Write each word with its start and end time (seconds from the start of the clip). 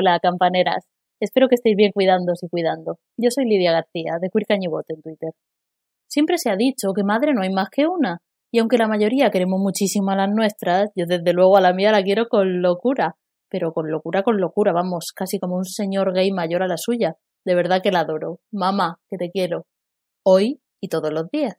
Hola, 0.00 0.20
campaneras. 0.22 0.86
Espero 1.20 1.48
que 1.48 1.56
estéis 1.56 1.74
bien 1.74 1.90
cuidándoos 1.92 2.44
y 2.44 2.48
cuidando. 2.48 2.98
Yo 3.16 3.32
soy 3.32 3.46
Lidia 3.46 3.72
García, 3.72 4.18
de 4.20 4.28
Queer 4.30 4.46
Cañibot 4.46 4.84
en 4.90 5.02
Twitter. 5.02 5.30
Siempre 6.08 6.38
se 6.38 6.50
ha 6.50 6.56
dicho 6.56 6.92
que 6.94 7.02
madre 7.02 7.34
no 7.34 7.42
hay 7.42 7.50
más 7.50 7.68
que 7.68 7.88
una, 7.88 8.18
y 8.52 8.60
aunque 8.60 8.78
la 8.78 8.86
mayoría 8.86 9.32
queremos 9.32 9.58
muchísimo 9.58 10.12
a 10.12 10.14
las 10.14 10.30
nuestras, 10.30 10.92
yo 10.94 11.04
desde 11.08 11.32
luego 11.32 11.56
a 11.56 11.60
la 11.60 11.72
mía 11.72 11.90
la 11.90 12.04
quiero 12.04 12.28
con 12.28 12.62
locura, 12.62 13.16
pero 13.50 13.72
con 13.72 13.90
locura, 13.90 14.22
con 14.22 14.40
locura, 14.40 14.72
vamos, 14.72 15.10
casi 15.12 15.40
como 15.40 15.56
un 15.56 15.64
señor 15.64 16.14
gay 16.14 16.30
mayor 16.30 16.62
a 16.62 16.68
la 16.68 16.76
suya. 16.76 17.16
De 17.44 17.56
verdad 17.56 17.82
que 17.82 17.90
la 17.90 18.00
adoro. 18.00 18.38
Mamá, 18.52 19.00
que 19.10 19.16
te 19.16 19.32
quiero. 19.32 19.66
Hoy 20.24 20.60
y 20.80 20.90
todos 20.90 21.12
los 21.12 21.28
días. 21.28 21.56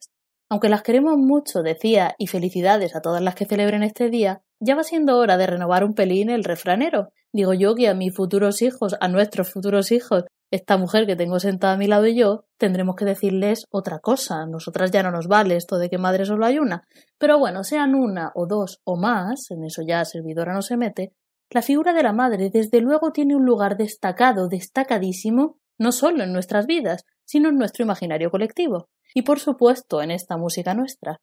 Aunque 0.48 0.70
las 0.70 0.82
queremos 0.82 1.18
mucho, 1.18 1.62
decía, 1.62 2.14
y 2.16 2.26
felicidades 2.26 2.96
a 2.96 3.02
todas 3.02 3.20
las 3.20 3.34
que 3.34 3.44
celebren 3.44 3.82
este 3.82 4.08
día, 4.08 4.40
ya 4.60 4.76
va 4.76 4.82
siendo 4.82 5.18
hora 5.18 5.36
de 5.36 5.46
renovar 5.46 5.84
un 5.84 5.92
pelín 5.92 6.30
el 6.30 6.42
refranero. 6.42 7.10
Digo 7.32 7.54
yo 7.54 7.74
que 7.74 7.88
a 7.88 7.94
mis 7.94 8.14
futuros 8.14 8.62
hijos, 8.62 8.96
a 9.00 9.08
nuestros 9.08 9.52
futuros 9.52 9.92
hijos, 9.92 10.24
esta 10.50 10.76
mujer 10.76 11.06
que 11.06 11.14
tengo 11.14 11.38
sentada 11.38 11.74
a 11.74 11.76
mi 11.76 11.86
lado 11.86 12.06
y 12.06 12.16
yo, 12.16 12.44
tendremos 12.58 12.96
que 12.96 13.04
decirles 13.04 13.66
otra 13.70 14.00
cosa. 14.00 14.46
Nosotras 14.46 14.90
ya 14.90 15.02
no 15.02 15.12
nos 15.12 15.28
vale 15.28 15.56
esto 15.56 15.78
de 15.78 15.88
que 15.88 15.98
madre 15.98 16.24
solo 16.24 16.44
hay 16.44 16.58
una. 16.58 16.82
Pero 17.18 17.38
bueno, 17.38 17.62
sean 17.62 17.94
una 17.94 18.32
o 18.34 18.46
dos 18.46 18.80
o 18.84 18.96
más, 18.96 19.50
en 19.50 19.64
eso 19.64 19.82
ya 19.86 20.04
servidora 20.04 20.52
no 20.52 20.62
se 20.62 20.76
mete, 20.76 21.12
la 21.52 21.62
figura 21.62 21.92
de 21.92 22.04
la 22.04 22.12
madre 22.12 22.48
desde 22.48 22.80
luego 22.80 23.10
tiene 23.10 23.34
un 23.34 23.44
lugar 23.44 23.76
destacado, 23.76 24.46
destacadísimo, 24.46 25.58
no 25.78 25.90
solo 25.90 26.22
en 26.22 26.32
nuestras 26.32 26.66
vidas, 26.66 27.04
sino 27.24 27.48
en 27.48 27.58
nuestro 27.58 27.84
imaginario 27.84 28.30
colectivo, 28.30 28.88
y 29.14 29.22
por 29.22 29.40
supuesto 29.40 30.00
en 30.00 30.12
esta 30.12 30.36
música 30.36 30.74
nuestra. 30.74 31.20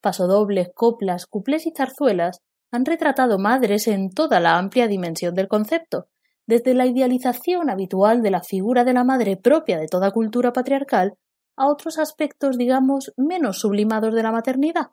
Pasodobles, 0.00 0.68
coplas, 0.76 1.26
cuplés 1.26 1.66
y 1.66 1.72
zarzuelas 1.76 2.38
han 2.74 2.84
retratado 2.84 3.38
madres 3.38 3.86
en 3.86 4.10
toda 4.10 4.40
la 4.40 4.58
amplia 4.58 4.88
dimensión 4.88 5.34
del 5.34 5.48
concepto, 5.48 6.08
desde 6.46 6.74
la 6.74 6.86
idealización 6.86 7.70
habitual 7.70 8.20
de 8.20 8.30
la 8.30 8.42
figura 8.42 8.84
de 8.84 8.92
la 8.92 9.04
madre 9.04 9.36
propia 9.36 9.78
de 9.78 9.86
toda 9.86 10.10
cultura 10.10 10.52
patriarcal 10.52 11.14
a 11.56 11.68
otros 11.68 11.98
aspectos, 11.98 12.58
digamos, 12.58 13.12
menos 13.16 13.60
sublimados 13.60 14.12
de 14.12 14.22
la 14.22 14.32
maternidad. 14.32 14.90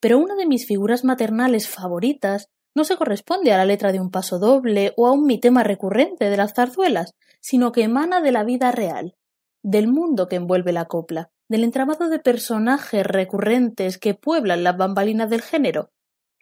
Pero 0.00 0.18
una 0.18 0.34
de 0.34 0.46
mis 0.46 0.66
figuras 0.66 1.04
maternales 1.04 1.68
favoritas 1.68 2.48
no 2.74 2.84
se 2.84 2.96
corresponde 2.96 3.52
a 3.52 3.58
la 3.58 3.66
letra 3.66 3.92
de 3.92 4.00
un 4.00 4.10
paso 4.10 4.38
doble 4.38 4.94
o 4.96 5.06
a 5.06 5.12
un 5.12 5.26
mi 5.26 5.38
tema 5.38 5.62
recurrente 5.62 6.30
de 6.30 6.36
las 6.38 6.54
zarzuelas, 6.54 7.14
sino 7.40 7.70
que 7.70 7.82
emana 7.82 8.22
de 8.22 8.32
la 8.32 8.44
vida 8.44 8.72
real, 8.72 9.14
del 9.62 9.88
mundo 9.88 10.26
que 10.26 10.36
envuelve 10.36 10.72
la 10.72 10.86
copla, 10.86 11.30
del 11.48 11.64
entramado 11.64 12.08
de 12.08 12.18
personajes 12.18 13.04
recurrentes 13.04 13.98
que 13.98 14.14
pueblan 14.14 14.64
las 14.64 14.76
bambalinas 14.78 15.28
del 15.28 15.42
género. 15.42 15.90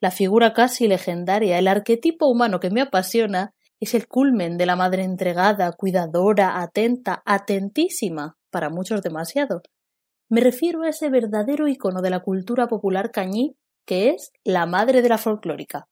La 0.01 0.11
figura 0.11 0.53
casi 0.53 0.87
legendaria, 0.87 1.59
el 1.59 1.69
arquetipo 1.69 2.27
humano 2.27 2.61
que 2.61 2.71
me 2.71 2.81
apasiona, 2.81 3.55
es 3.81 3.95
el 3.95 4.09
culmen 4.09 4.57
de 4.57 4.67
la 4.67 4.77
madre 4.77 5.05
entregada, 5.05 5.73
cuidadora, 5.73 6.61
atenta, 6.61 7.23
atentísima, 7.25 8.37
para 8.51 8.71
muchos 8.71 9.03
demasiado. 9.03 9.63
Me 10.29 10.41
refiero 10.41 10.83
a 10.83 10.89
ese 10.89 11.11
verdadero 11.11 11.69
icono 11.69 12.03
de 12.03 12.11
la 12.11 12.21
cultura 12.21 12.69
popular 12.69 13.11
cañí 13.11 13.57
que 13.89 14.11
es 14.11 14.33
la 14.45 14.67
madre 14.67 15.01
de 15.01 15.09
la 15.09 15.17
folclórica. 15.17 15.89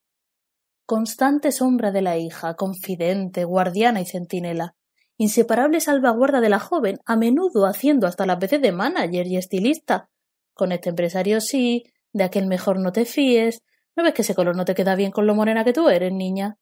Constante 0.85 1.51
sombra 1.51 1.91
de 1.93 2.03
la 2.03 2.19
hija, 2.19 2.55
confidente, 2.55 3.45
guardiana 3.45 4.03
y 4.03 4.05
centinela, 4.05 4.77
inseparable 5.17 5.81
salvaguarda 5.81 6.43
de 6.43 6.51
la 6.51 6.59
joven, 6.59 6.99
a 7.07 7.17
menudo 7.17 7.65
haciendo 7.65 8.07
hasta 8.07 8.27
las 8.27 8.39
veces 8.39 8.61
de 8.61 8.71
manager 8.71 9.27
y 9.27 9.39
estilista. 9.39 10.11
Con 10.53 10.73
este 10.73 10.91
empresario 10.91 11.41
sí, 11.41 11.85
de 12.13 12.25
aquel 12.25 12.47
mejor 12.47 12.79
no 12.79 12.93
te 12.93 13.07
fíes, 13.07 13.63
¿no 13.97 14.03
ves 14.03 14.15
que 14.15 14.23
ese 14.23 14.35
color 14.35 14.57
no 14.57 14.65
te 14.65 14.75
queda 14.75 14.95
bien 14.95 15.11
con 15.11 15.27
lo 15.27 15.35
morena 15.35 15.65
que 15.65 15.73
tú 15.73 15.89
eres, 15.89 16.13
niña? 16.13 16.59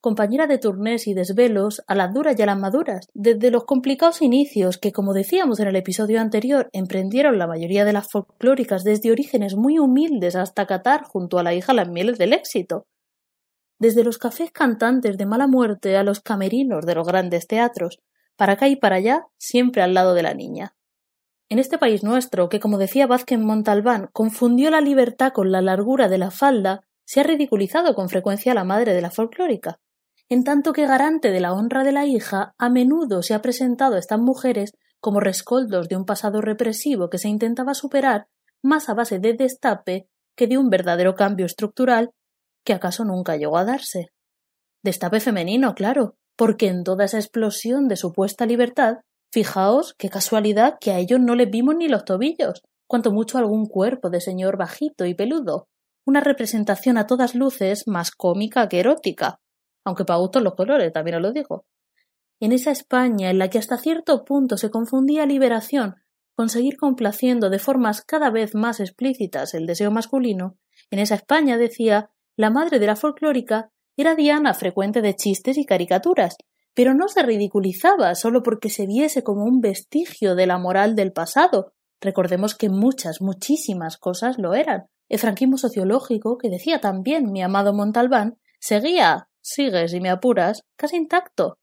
Compañera 0.00 0.46
de 0.46 0.58
turnés 0.58 1.06
y 1.06 1.14
desvelos 1.14 1.82
a 1.86 1.94
las 1.94 2.12
duras 2.14 2.38
y 2.38 2.42
a 2.42 2.46
las 2.46 2.58
maduras, 2.58 3.08
desde 3.14 3.50
los 3.50 3.64
complicados 3.64 4.22
inicios 4.22 4.78
que, 4.78 4.92
como 4.92 5.14
decíamos 5.14 5.58
en 5.58 5.68
el 5.68 5.76
episodio 5.76 6.20
anterior, 6.20 6.68
emprendieron 6.72 7.38
la 7.38 7.46
mayoría 7.46 7.84
de 7.84 7.94
las 7.94 8.08
folclóricas 8.10 8.84
desde 8.84 9.10
orígenes 9.10 9.56
muy 9.56 9.78
humildes 9.78 10.36
hasta 10.36 10.66
catar 10.66 11.02
junto 11.04 11.38
a 11.38 11.42
la 11.42 11.54
hija 11.54 11.72
las 11.72 11.88
mieles 11.88 12.18
del 12.18 12.34
éxito 12.34 12.86
desde 13.78 14.04
los 14.04 14.18
cafés 14.18 14.50
cantantes 14.52 15.18
de 15.18 15.26
mala 15.26 15.46
muerte 15.46 15.96
a 15.96 16.02
los 16.02 16.20
camerinos 16.20 16.86
de 16.86 16.94
los 16.94 17.06
grandes 17.06 17.46
teatros, 17.46 18.00
para 18.36 18.54
acá 18.54 18.68
y 18.68 18.76
para 18.76 18.96
allá, 18.96 19.26
siempre 19.38 19.82
al 19.82 19.94
lado 19.94 20.14
de 20.14 20.22
la 20.22 20.34
niña. 20.34 20.75
En 21.48 21.58
este 21.58 21.78
país 21.78 22.02
nuestro, 22.02 22.48
que 22.48 22.58
como 22.58 22.78
decía 22.78 23.06
Vázquez 23.06 23.38
Montalbán, 23.38 24.08
confundió 24.12 24.70
la 24.70 24.80
libertad 24.80 25.32
con 25.32 25.52
la 25.52 25.62
largura 25.62 26.08
de 26.08 26.18
la 26.18 26.30
falda, 26.30 26.82
se 27.04 27.20
ha 27.20 27.22
ridiculizado 27.22 27.94
con 27.94 28.08
frecuencia 28.08 28.52
a 28.52 28.54
la 28.56 28.64
madre 28.64 28.94
de 28.94 29.00
la 29.00 29.12
folclórica, 29.12 29.78
en 30.28 30.42
tanto 30.42 30.72
que 30.72 30.86
garante 30.86 31.30
de 31.30 31.38
la 31.38 31.52
honra 31.52 31.84
de 31.84 31.92
la 31.92 32.04
hija, 32.04 32.54
a 32.58 32.68
menudo 32.68 33.22
se 33.22 33.32
ha 33.32 33.42
presentado 33.42 33.94
a 33.94 33.98
estas 34.00 34.18
mujeres 34.18 34.72
como 35.00 35.20
rescoldos 35.20 35.88
de 35.88 35.96
un 35.96 36.04
pasado 36.04 36.40
represivo 36.40 37.08
que 37.10 37.18
se 37.18 37.28
intentaba 37.28 37.74
superar 37.74 38.26
más 38.60 38.88
a 38.88 38.94
base 38.94 39.20
de 39.20 39.34
destape 39.34 40.08
que 40.34 40.48
de 40.48 40.58
un 40.58 40.68
verdadero 40.68 41.14
cambio 41.14 41.46
estructural 41.46 42.10
que 42.64 42.72
acaso 42.72 43.04
nunca 43.04 43.36
llegó 43.36 43.56
a 43.56 43.64
darse. 43.64 44.08
Destape 44.82 45.20
femenino, 45.20 45.76
claro, 45.76 46.16
porque 46.34 46.66
en 46.66 46.82
toda 46.82 47.04
esa 47.04 47.18
explosión 47.18 47.86
de 47.86 47.96
supuesta 47.96 48.46
libertad, 48.46 48.98
fijaos 49.32 49.94
qué 49.98 50.08
casualidad 50.08 50.76
que 50.80 50.92
a 50.92 50.98
ellos 50.98 51.20
no 51.20 51.34
les 51.34 51.50
vimos 51.50 51.76
ni 51.76 51.88
los 51.88 52.04
tobillos, 52.04 52.62
cuanto 52.86 53.12
mucho 53.12 53.38
algún 53.38 53.66
cuerpo 53.66 54.10
de 54.10 54.20
señor 54.20 54.56
bajito 54.56 55.04
y 55.06 55.14
peludo, 55.14 55.68
una 56.04 56.20
representación 56.20 56.98
a 56.98 57.06
todas 57.06 57.34
luces 57.34 57.86
más 57.86 58.10
cómica 58.10 58.68
que 58.68 58.80
erótica, 58.80 59.40
aunque 59.84 60.04
para 60.04 60.18
gustos 60.18 60.42
los 60.42 60.54
colores, 60.54 60.92
también 60.92 61.16
os 61.16 61.22
lo 61.22 61.32
digo. 61.32 61.64
En 62.38 62.52
esa 62.52 62.70
España 62.70 63.30
en 63.30 63.38
la 63.38 63.48
que 63.48 63.58
hasta 63.58 63.78
cierto 63.78 64.24
punto 64.24 64.56
se 64.56 64.70
confundía 64.70 65.26
liberación 65.26 65.96
con 66.34 66.48
seguir 66.50 66.76
complaciendo 66.76 67.48
de 67.48 67.58
formas 67.58 68.02
cada 68.02 68.30
vez 68.30 68.54
más 68.54 68.78
explícitas 68.78 69.54
el 69.54 69.66
deseo 69.66 69.90
masculino, 69.90 70.58
en 70.90 70.98
esa 70.98 71.14
España 71.14 71.56
decía 71.56 72.10
la 72.36 72.50
madre 72.50 72.78
de 72.78 72.86
la 72.86 72.96
folclórica 72.96 73.70
era 73.96 74.14
diana 74.14 74.52
frecuente 74.52 75.00
de 75.00 75.16
chistes 75.16 75.56
y 75.56 75.64
caricaturas, 75.64 76.36
pero 76.76 76.92
no 76.92 77.08
se 77.08 77.22
ridiculizaba 77.22 78.14
solo 78.14 78.42
porque 78.42 78.68
se 78.68 78.86
viese 78.86 79.24
como 79.24 79.44
un 79.44 79.60
vestigio 79.62 80.34
de 80.34 80.46
la 80.46 80.58
moral 80.58 80.94
del 80.94 81.10
pasado. 81.10 81.72
Recordemos 82.02 82.54
que 82.54 82.68
muchas, 82.68 83.22
muchísimas 83.22 83.96
cosas 83.96 84.36
lo 84.36 84.52
eran. 84.52 84.84
El 85.08 85.18
franquismo 85.18 85.56
sociológico, 85.56 86.36
que 86.36 86.50
decía 86.50 86.78
también 86.78 87.32
mi 87.32 87.42
amado 87.42 87.72
Montalbán, 87.72 88.36
seguía, 88.60 89.30
sigues 89.40 89.94
y 89.94 90.00
me 90.00 90.10
apuras, 90.10 90.64
casi 90.76 90.96
intacto. 90.98 91.58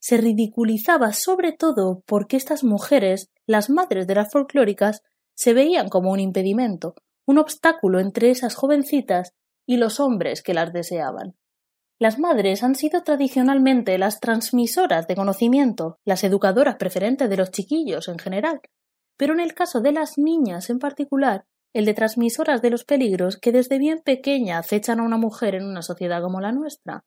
Se 0.00 0.16
ridiculizaba 0.16 1.12
sobre 1.12 1.52
todo 1.52 2.02
porque 2.04 2.36
estas 2.36 2.64
mujeres, 2.64 3.30
las 3.46 3.70
madres 3.70 4.08
de 4.08 4.16
las 4.16 4.32
folclóricas, 4.32 5.02
se 5.34 5.54
veían 5.54 5.88
como 5.88 6.10
un 6.10 6.18
impedimento, 6.18 6.96
un 7.26 7.38
obstáculo 7.38 8.00
entre 8.00 8.30
esas 8.30 8.56
jovencitas 8.56 9.34
y 9.66 9.76
los 9.76 10.00
hombres 10.00 10.42
que 10.42 10.54
las 10.54 10.72
deseaban. 10.72 11.36
Las 12.00 12.18
madres 12.18 12.62
han 12.62 12.74
sido 12.74 13.02
tradicionalmente 13.02 13.98
las 13.98 14.20
transmisoras 14.20 15.08
de 15.08 15.16
conocimiento, 15.16 15.98
las 16.04 16.22
educadoras 16.22 16.76
preferentes 16.76 17.28
de 17.28 17.36
los 17.36 17.50
chiquillos 17.50 18.08
en 18.08 18.18
general, 18.18 18.60
pero 19.16 19.34
en 19.34 19.40
el 19.40 19.54
caso 19.54 19.80
de 19.80 19.92
las 19.92 20.16
niñas 20.16 20.70
en 20.70 20.78
particular, 20.78 21.44
el 21.74 21.84
de 21.84 21.94
transmisoras 21.94 22.62
de 22.62 22.70
los 22.70 22.84
peligros 22.84 23.36
que 23.36 23.52
desde 23.52 23.78
bien 23.78 24.00
pequeña 24.04 24.58
acechan 24.58 25.00
a 25.00 25.02
una 25.02 25.18
mujer 25.18 25.56
en 25.56 25.64
una 25.64 25.82
sociedad 25.82 26.22
como 26.22 26.40
la 26.40 26.52
nuestra. 26.52 27.04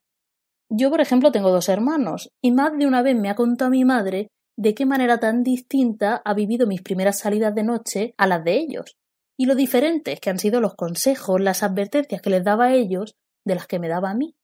Yo, 0.69 0.89
por 0.89 1.01
ejemplo, 1.01 1.31
tengo 1.31 1.51
dos 1.51 1.69
hermanos, 1.69 2.29
y 2.41 2.51
más 2.51 2.77
de 2.77 2.85
una 2.85 3.01
vez 3.01 3.15
me 3.15 3.29
ha 3.29 3.35
contado 3.35 3.71
mi 3.71 3.85
madre 3.85 4.27
de 4.57 4.75
qué 4.75 4.85
manera 4.85 5.19
tan 5.19 5.43
distinta 5.43 6.21
ha 6.23 6.33
vivido 6.33 6.67
mis 6.67 6.81
primeras 6.81 7.19
salidas 7.19 7.55
de 7.55 7.63
noche 7.63 8.13
a 8.17 8.27
las 8.27 8.43
de 8.43 8.57
ellos 8.57 8.97
y 9.41 9.45
lo 9.45 9.55
diferentes 9.55 10.19
que 10.19 10.29
han 10.29 10.37
sido 10.37 10.61
los 10.61 10.75
consejos, 10.75 11.41
las 11.41 11.63
advertencias 11.63 12.21
que 12.21 12.29
les 12.29 12.43
daba 12.43 12.65
a 12.65 12.73
ellos 12.75 13.15
de 13.43 13.55
las 13.55 13.65
que 13.65 13.79
me 13.79 13.87
daba 13.87 14.11
a 14.11 14.13
mí. 14.13 14.35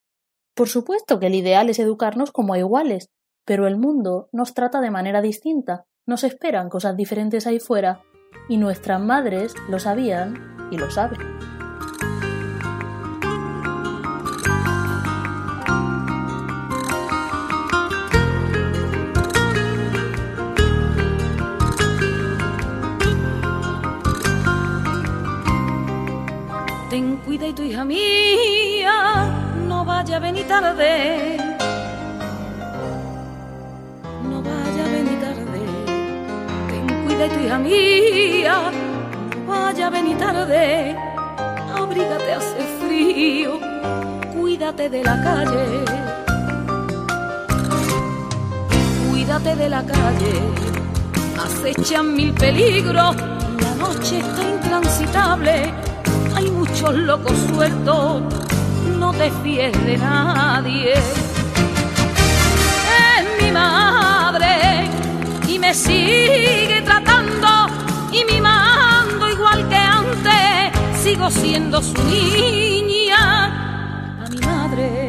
Por 0.58 0.70
supuesto 0.70 1.20
que 1.20 1.28
el 1.28 1.36
ideal 1.36 1.70
es 1.70 1.78
educarnos 1.78 2.32
como 2.32 2.56
a 2.56 2.58
iguales, 2.58 3.12
pero 3.46 3.68
el 3.68 3.78
mundo 3.78 4.28
nos 4.32 4.56
trata 4.56 4.82
de 4.82 4.90
manera 4.90 5.22
distinta, 5.22 5.86
nos 6.08 6.24
esperan 6.24 6.68
cosas 6.68 6.98
diferentes 6.98 7.46
ahí 7.46 7.60
fuera, 7.60 8.02
y 8.50 8.58
nuestras 8.58 9.00
madres 9.00 9.54
lo 9.70 9.78
sabían 9.78 10.58
y 10.72 10.80
lo 10.80 10.90
saben. 10.90 11.20
Ten 26.90 27.18
cuida 27.18 27.48
y 27.48 27.54
tu 27.54 27.62
hija 27.62 27.86
mía 27.86 29.47
vaya 29.88 30.18
a 30.18 30.20
venir 30.20 30.48
tarde. 30.48 31.38
No 34.30 34.44
vaya 34.44 34.84
a 34.86 34.90
venir 34.98 35.20
tarde. 35.20 35.62
Ten 36.70 37.06
cuida 37.06 37.26
y 37.26 37.30
tu 37.30 37.40
hija 37.40 37.58
mía 37.58 38.72
no 39.36 39.52
vaya 39.52 39.88
a 39.88 39.90
venir 39.90 40.18
tarde. 40.18 40.96
Abrígate, 41.76 42.34
hace 42.34 42.62
frío. 42.80 43.60
Cuídate 44.36 44.90
de 44.90 45.04
la 45.04 45.16
calle. 45.24 46.08
cuídate 49.28 49.56
de 49.58 49.70
la 49.70 49.84
calle, 49.84 50.34
acechan 51.38 52.16
mil 52.16 52.34
peligros, 52.34 53.16
la 53.16 53.76
noche 53.76 54.20
está 54.20 54.42
intransitable, 54.42 55.74
hay 56.34 56.50
muchos 56.52 56.96
locos 56.96 57.34
sueltos, 57.54 58.22
no 58.98 59.14
te 59.14 59.32
fíes 59.44 59.74
de 59.86 59.98
nadie. 59.98 60.94
Es 63.10 63.44
mi 63.44 63.52
madre 63.52 64.90
y 65.48 65.60
me 65.60 65.74
sigue 65.74 66.82
tratando 66.84 67.48
y 68.12 68.26
mimando 68.26 69.30
igual 69.30 69.68
que 69.70 69.76
antes, 69.76 71.02
sigo 71.02 71.30
siendo 71.30 71.82
su 71.82 72.02
niña, 72.04 73.18
a 74.26 74.30
mi 74.30 74.38
madre. 74.40 75.07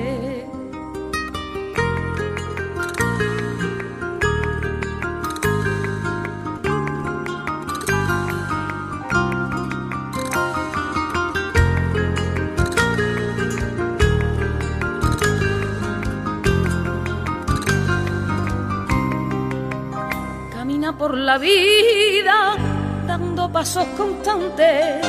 Por 20.98 21.16
la 21.16 21.38
vida 21.38 22.56
dando 23.06 23.50
pasos 23.50 23.86
constantes, 23.96 25.06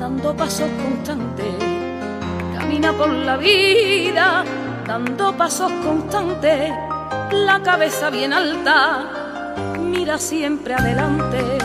dando 0.00 0.34
pasos 0.34 0.70
constantes. 0.82 1.54
Camina 2.56 2.92
por 2.94 3.10
la 3.10 3.36
vida 3.36 4.44
dando 4.86 5.36
pasos 5.36 5.70
constantes, 5.84 6.72
la 7.32 7.62
cabeza 7.62 8.08
bien 8.08 8.32
alta, 8.32 9.04
mira 9.78 10.16
siempre 10.16 10.74
adelante. 10.74 11.58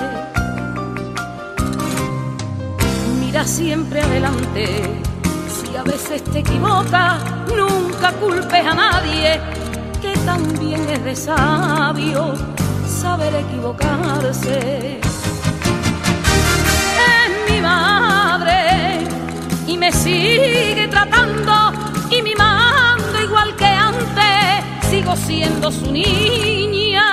Mira 3.22 3.46
siempre 3.46 4.02
adelante, 4.02 5.02
si 5.48 5.76
a 5.78 5.84
veces 5.84 6.24
te 6.26 6.40
equivocas, 6.40 7.24
nunca 7.48 8.12
culpes 8.20 8.66
a 8.66 8.74
nadie 8.74 9.63
también 10.26 10.90
es 10.90 11.04
de 11.04 11.16
sabio 11.16 12.34
saber 12.88 13.34
equivocarse. 13.36 15.00
Es 17.20 17.52
mi 17.52 17.62
madre 17.62 19.00
y 19.68 19.78
me 19.78 19.92
sigue 19.92 20.88
tratando 20.90 21.74
y 22.10 22.22
mimando 22.22 23.22
igual 23.22 23.56
que 23.56 23.66
antes. 23.66 24.90
Sigo 24.90 25.16
siendo 25.16 25.72
su 25.72 25.92
niña, 25.92 27.04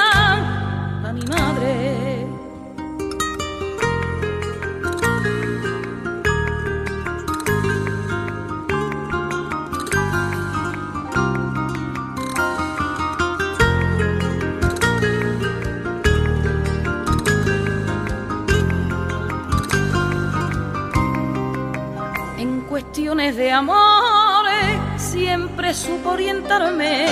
de 23.16 23.50
amores 23.50 24.78
siempre 24.96 25.74
supo 25.74 26.10
orientarme, 26.10 27.06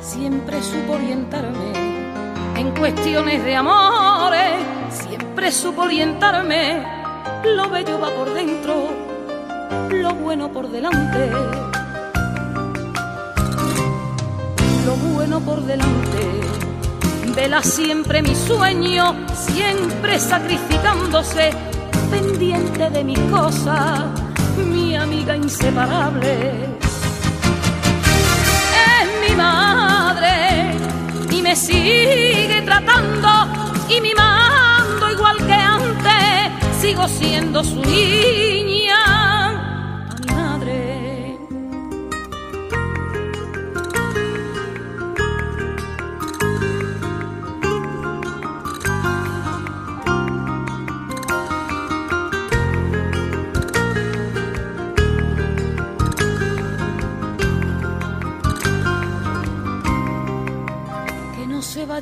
siempre 0.00 0.62
supo 0.62 0.92
orientarme. 0.92 1.72
En 2.56 2.70
cuestiones 2.70 3.44
de 3.44 3.56
amores 3.56 4.54
siempre 4.90 5.50
supo 5.50 5.82
orientarme. 5.82 6.86
Lo 7.44 7.68
bello 7.68 7.98
va 7.98 8.10
por 8.10 8.32
dentro, 8.32 8.86
lo 9.90 10.14
bueno 10.14 10.52
por 10.52 10.70
delante. 10.70 11.30
Lo 14.86 14.94
bueno 15.12 15.40
por 15.40 15.60
delante. 15.62 16.40
Vela 17.34 17.64
siempre 17.64 18.22
mi 18.22 18.36
sueño, 18.36 19.16
siempre 19.34 20.20
sacrificándose 20.20 21.69
pendiente 22.10 22.90
de 22.90 23.04
mi 23.04 23.16
cosa, 23.30 24.06
mi 24.56 24.96
amiga 24.96 25.36
inseparable. 25.36 26.34
Es 28.90 29.08
mi 29.28 29.36
madre 29.36 30.74
y 31.30 31.42
me 31.42 31.54
sigue 31.54 32.62
tratando 32.64 33.28
y 33.88 34.00
mimando 34.00 35.10
igual 35.10 35.36
que 35.46 35.52
antes, 35.52 36.80
sigo 36.80 37.08
siendo 37.08 37.62
su 37.64 37.80
niña 37.82 38.69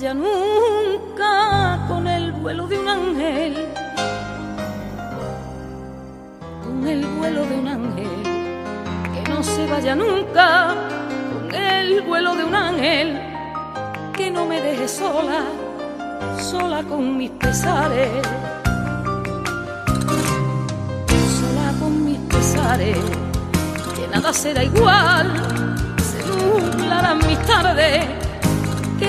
vaya 0.08 0.14
nunca 0.14 1.84
con 1.86 2.06
el 2.06 2.32
vuelo 2.32 2.66
de 2.66 2.78
un 2.78 2.88
ángel, 2.88 3.68
con 6.64 6.86
el 6.86 7.04
vuelo 7.04 7.44
de 7.44 7.54
un 7.58 7.68
ángel, 7.68 8.22
que 9.12 9.30
no 9.30 9.42
se 9.42 9.66
vaya 9.66 9.94
nunca 9.94 10.74
con 11.30 11.54
el 11.54 12.00
vuelo 12.02 12.34
de 12.36 12.44
un 12.44 12.54
ángel, 12.54 13.20
que 14.16 14.30
no 14.30 14.46
me 14.46 14.62
deje 14.62 14.88
sola, 14.88 15.42
sola 16.38 16.82
con 16.84 17.18
mis 17.18 17.30
pesares, 17.32 18.08
sola 21.38 21.72
con 21.80 22.04
mis 22.06 22.18
pesares, 22.20 22.96
que 23.94 24.08
nada 24.10 24.32
será 24.32 24.64
igual, 24.64 25.30
se 26.02 26.18
nublarán 26.28 27.18
mis 27.26 27.38
tardes 27.40 28.17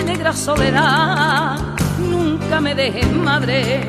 negra 0.09 0.33
soledad, 0.33 1.55
nunca 1.99 2.59
me 2.59 2.73
dejes 2.73 3.11
madre. 3.11 3.79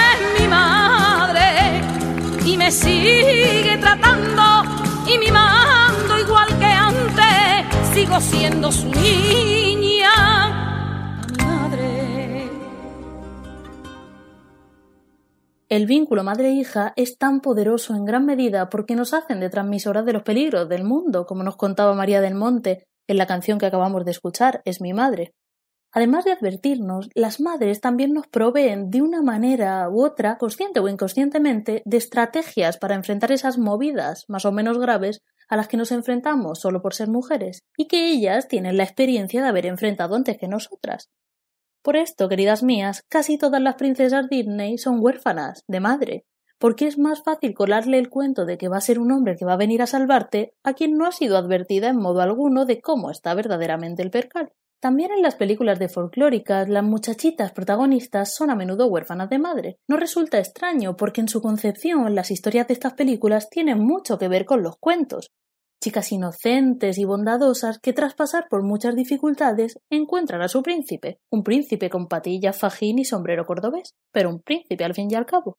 Es 0.00 0.18
mi 0.36 0.48
madre 0.48 1.80
y 2.44 2.56
me 2.56 2.72
sigue 2.72 3.78
tratando 3.80 4.64
y 5.06 5.18
mimando 5.18 6.18
igual 6.18 6.48
que 6.58 6.66
antes, 6.90 7.94
sigo 7.94 8.20
siendo 8.20 8.72
su 8.72 8.88
niña, 8.88 10.10
madre. 11.38 12.50
El 15.68 15.86
vínculo 15.86 16.24
madre-hija 16.24 16.94
es 16.96 17.16
tan 17.16 17.40
poderoso 17.40 17.94
en 17.94 18.04
gran 18.04 18.26
medida 18.26 18.70
porque 18.70 18.96
nos 18.96 19.14
hacen 19.14 19.38
de 19.38 19.50
transmisoras 19.50 20.04
de 20.04 20.14
los 20.14 20.24
peligros 20.24 20.68
del 20.68 20.82
mundo, 20.82 21.26
como 21.26 21.44
nos 21.44 21.54
contaba 21.54 21.94
María 21.94 22.20
del 22.20 22.34
Monte, 22.34 22.87
en 23.08 23.18
la 23.18 23.26
canción 23.26 23.58
que 23.58 23.66
acabamos 23.66 24.04
de 24.04 24.12
escuchar, 24.12 24.62
es 24.64 24.80
mi 24.80 24.92
madre. 24.92 25.34
Además 25.90 26.24
de 26.24 26.32
advertirnos, 26.32 27.08
las 27.14 27.40
madres 27.40 27.80
también 27.80 28.12
nos 28.12 28.26
proveen 28.28 28.90
de 28.90 29.00
una 29.00 29.22
manera 29.22 29.88
u 29.88 30.04
otra, 30.04 30.36
consciente 30.36 30.80
o 30.80 30.88
inconscientemente, 30.88 31.82
de 31.84 31.96
estrategias 31.96 32.76
para 32.76 32.94
enfrentar 32.94 33.32
esas 33.32 33.58
movidas 33.58 34.24
más 34.28 34.44
o 34.44 34.52
menos 34.52 34.78
graves 34.78 35.22
a 35.48 35.56
las 35.56 35.66
que 35.66 35.78
nos 35.78 35.90
enfrentamos 35.90 36.60
solo 36.60 36.82
por 36.82 36.94
ser 36.94 37.08
mujeres, 37.08 37.62
y 37.76 37.88
que 37.88 38.10
ellas 38.10 38.48
tienen 38.48 38.76
la 38.76 38.84
experiencia 38.84 39.42
de 39.42 39.48
haber 39.48 39.64
enfrentado 39.64 40.14
antes 40.14 40.36
que 40.36 40.46
nosotras. 40.46 41.08
Por 41.82 41.96
esto, 41.96 42.28
queridas 42.28 42.62
mías, 42.62 43.02
casi 43.08 43.38
todas 43.38 43.62
las 43.62 43.76
princesas 43.76 44.28
Disney 44.28 44.76
son 44.76 44.98
huérfanas 45.00 45.64
de 45.68 45.80
madre, 45.80 46.26
porque 46.58 46.86
es 46.86 46.98
más 46.98 47.22
fácil 47.22 47.54
colarle 47.54 47.98
el 47.98 48.10
cuento 48.10 48.44
de 48.44 48.58
que 48.58 48.68
va 48.68 48.78
a 48.78 48.82
ser 48.82 48.98
un 48.98 49.12
hombre 49.12 49.36
que 49.36 49.44
va 49.44 49.54
a 49.54 49.58
venir 49.58 49.82
a 49.82 49.86
salvarte 49.86 50.54
a 50.62 50.74
quien 50.74 50.96
no 50.96 51.06
ha 51.06 51.12
sido 51.12 51.36
advertida 51.36 51.88
en 51.88 51.96
modo 51.96 52.20
alguno 52.20 52.64
de 52.64 52.80
cómo 52.80 53.10
está 53.10 53.34
verdaderamente 53.34 54.02
el 54.02 54.10
percal. 54.10 54.52
También 54.80 55.10
en 55.10 55.22
las 55.22 55.34
películas 55.34 55.80
de 55.80 55.88
folclóricas, 55.88 56.68
las 56.68 56.84
muchachitas 56.84 57.50
protagonistas 57.50 58.34
son 58.34 58.50
a 58.50 58.54
menudo 58.54 58.86
huérfanas 58.86 59.28
de 59.28 59.40
madre. 59.40 59.78
No 59.88 59.96
resulta 59.96 60.38
extraño, 60.38 60.96
porque 60.96 61.20
en 61.20 61.28
su 61.28 61.42
concepción 61.42 62.14
las 62.14 62.30
historias 62.30 62.68
de 62.68 62.74
estas 62.74 62.94
películas 62.94 63.50
tienen 63.50 63.80
mucho 63.80 64.18
que 64.18 64.28
ver 64.28 64.44
con 64.44 64.62
los 64.62 64.76
cuentos. 64.78 65.32
Chicas 65.82 66.12
inocentes 66.12 66.98
y 66.98 67.04
bondadosas 67.04 67.80
que 67.80 67.92
tras 67.92 68.14
pasar 68.14 68.46
por 68.48 68.62
muchas 68.62 68.94
dificultades 68.94 69.80
encuentran 69.90 70.42
a 70.42 70.48
su 70.48 70.62
príncipe, 70.62 71.18
un 71.30 71.42
príncipe 71.42 71.90
con 71.90 72.06
patillas, 72.06 72.58
fajín 72.58 73.00
y 73.00 73.04
sombrero 73.04 73.46
cordobés, 73.46 73.94
pero 74.12 74.30
un 74.30 74.40
príncipe 74.42 74.84
al 74.84 74.94
fin 74.94 75.08
y 75.10 75.16
al 75.16 75.26
cabo. 75.26 75.58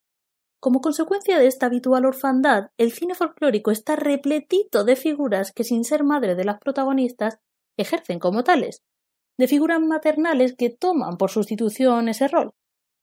Como 0.60 0.82
consecuencia 0.82 1.39
de 1.39 1.48
esta 1.48 1.68
habitual 1.68 2.06
orfandad, 2.06 2.72
el 2.78 2.92
cine 2.92 3.16
folclórico 3.16 3.72
está 3.72 3.96
repletito 3.96 4.84
de 4.84 4.98
figuras 4.98 5.54
que, 5.54 5.63
sin 5.63 5.86
ser 5.86 6.04
madre 6.04 6.36
de 6.36 6.44
las 6.44 6.60
protagonistas, 6.60 7.39
ejercen 7.78 8.20
como 8.20 8.44
tales, 8.44 8.84
de 9.38 9.48
figuras 9.48 9.80
maternales 9.80 10.56
que 10.58 10.70
toman 10.70 11.16
por 11.16 11.32
sustitución 11.32 12.10
ese 12.10 12.28
rol. 12.28 12.51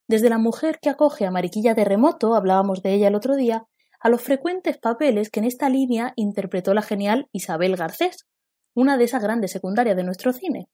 Desde 0.07 0.29
la 0.29 0.37
mujer 0.37 0.79
que 0.83 0.91
acoge 0.91 1.25
a 1.25 1.31
Mariquilla 1.31 1.75
Terremoto, 1.75 2.35
hablábamos 2.35 2.83
de 2.83 2.93
ella 2.93 3.09
el 3.09 3.15
otro 3.15 3.37
día, 3.37 3.67
a 4.01 4.11
los 4.11 4.21
frecuentes 4.21 4.77
papeles 4.77 5.31
que 5.31 5.41
en 5.41 5.47
esta 5.47 5.71
línea 5.71 6.13
interpretó 6.15 6.75
la 6.75 6.83
genial 6.83 7.29
Isabel 7.33 7.75
Garcés, 7.75 8.27
una 8.75 8.99
de 8.99 9.05
esas 9.05 9.23
grandes 9.23 9.51
secundarias 9.51 9.97
de 9.97 10.05
nuestro 10.05 10.35
cine. 10.35 10.69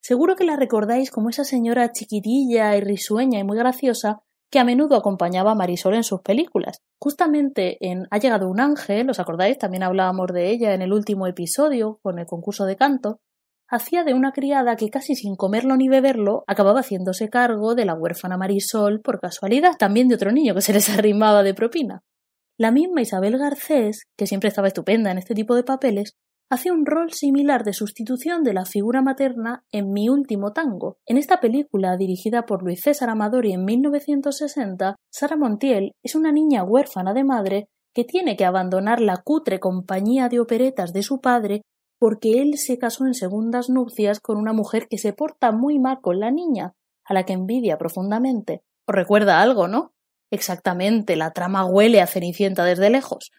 Seguro 0.00 0.36
que 0.36 0.44
la 0.44 0.54
recordáis 0.54 1.10
como 1.10 1.30
esa 1.30 1.42
señora 1.42 1.90
chiquitilla 1.90 2.76
y 2.76 2.80
risueña 2.80 3.40
y 3.40 3.44
muy 3.44 3.58
graciosa 3.58 4.22
que 4.50 4.58
a 4.58 4.64
menudo 4.64 4.96
acompañaba 4.96 5.52
a 5.52 5.54
Marisol 5.54 5.94
en 5.94 6.04
sus 6.04 6.20
películas. 6.22 6.80
Justamente 7.00 7.76
en 7.80 8.06
Ha 8.10 8.18
llegado 8.18 8.48
un 8.48 8.60
ángel, 8.60 9.10
¿os 9.10 9.20
acordáis? 9.20 9.58
También 9.58 9.82
hablábamos 9.82 10.28
de 10.32 10.50
ella 10.50 10.74
en 10.74 10.82
el 10.82 10.92
último 10.92 11.26
episodio 11.26 11.98
con 12.02 12.18
el 12.18 12.26
concurso 12.26 12.64
de 12.64 12.76
canto. 12.76 13.20
Hacía 13.70 14.02
de 14.04 14.14
una 14.14 14.32
criada 14.32 14.76
que 14.76 14.88
casi 14.88 15.14
sin 15.14 15.36
comerlo 15.36 15.76
ni 15.76 15.88
beberlo 15.88 16.44
acababa 16.46 16.80
haciéndose 16.80 17.28
cargo 17.28 17.74
de 17.74 17.84
la 17.84 17.94
huérfana 17.94 18.38
Marisol 18.38 19.02
por 19.02 19.20
casualidad, 19.20 19.76
también 19.78 20.08
de 20.08 20.14
otro 20.14 20.32
niño 20.32 20.54
que 20.54 20.62
se 20.62 20.72
les 20.72 20.88
arrimaba 20.98 21.42
de 21.42 21.52
propina. 21.54 22.02
La 22.56 22.72
misma 22.72 23.02
Isabel 23.02 23.38
Garcés, 23.38 24.04
que 24.16 24.26
siempre 24.26 24.48
estaba 24.48 24.68
estupenda 24.68 25.10
en 25.10 25.18
este 25.18 25.34
tipo 25.34 25.54
de 25.54 25.62
papeles, 25.62 26.16
hace 26.50 26.70
un 26.70 26.86
rol 26.86 27.12
similar 27.12 27.62
de 27.62 27.72
sustitución 27.72 28.42
de 28.42 28.54
la 28.54 28.64
figura 28.64 29.02
materna 29.02 29.64
en 29.70 29.92
Mi 29.92 30.08
último 30.08 30.52
tango. 30.52 30.98
En 31.06 31.18
esta 31.18 31.40
película, 31.40 31.96
dirigida 31.96 32.46
por 32.46 32.62
Luis 32.62 32.80
César 32.82 33.10
Amadori 33.10 33.52
en 33.52 33.64
1960, 33.64 34.96
Sara 35.10 35.36
Montiel 35.36 35.92
es 36.02 36.14
una 36.14 36.32
niña 36.32 36.64
huérfana 36.64 37.12
de 37.12 37.24
madre 37.24 37.68
que 37.94 38.04
tiene 38.04 38.36
que 38.36 38.44
abandonar 38.44 39.00
la 39.00 39.18
cutre 39.18 39.60
compañía 39.60 40.28
de 40.28 40.40
operetas 40.40 40.92
de 40.92 41.02
su 41.02 41.20
padre 41.20 41.62
porque 41.98 42.40
él 42.40 42.56
se 42.56 42.78
casó 42.78 43.06
en 43.06 43.14
segundas 43.14 43.68
nupcias 43.68 44.20
con 44.20 44.38
una 44.38 44.52
mujer 44.52 44.86
que 44.88 44.98
se 44.98 45.12
porta 45.12 45.52
muy 45.52 45.78
mal 45.78 45.98
con 46.00 46.20
la 46.20 46.30
niña, 46.30 46.74
a 47.04 47.12
la 47.12 47.24
que 47.24 47.32
envidia 47.32 47.76
profundamente. 47.76 48.62
¿Os 48.86 48.94
recuerda 48.94 49.40
algo, 49.40 49.66
no? 49.66 49.92
Exactamente, 50.30 51.16
la 51.16 51.32
trama 51.32 51.66
huele 51.66 52.00
a 52.00 52.06
Cenicienta 52.06 52.64
desde 52.64 52.90
lejos. 52.90 53.32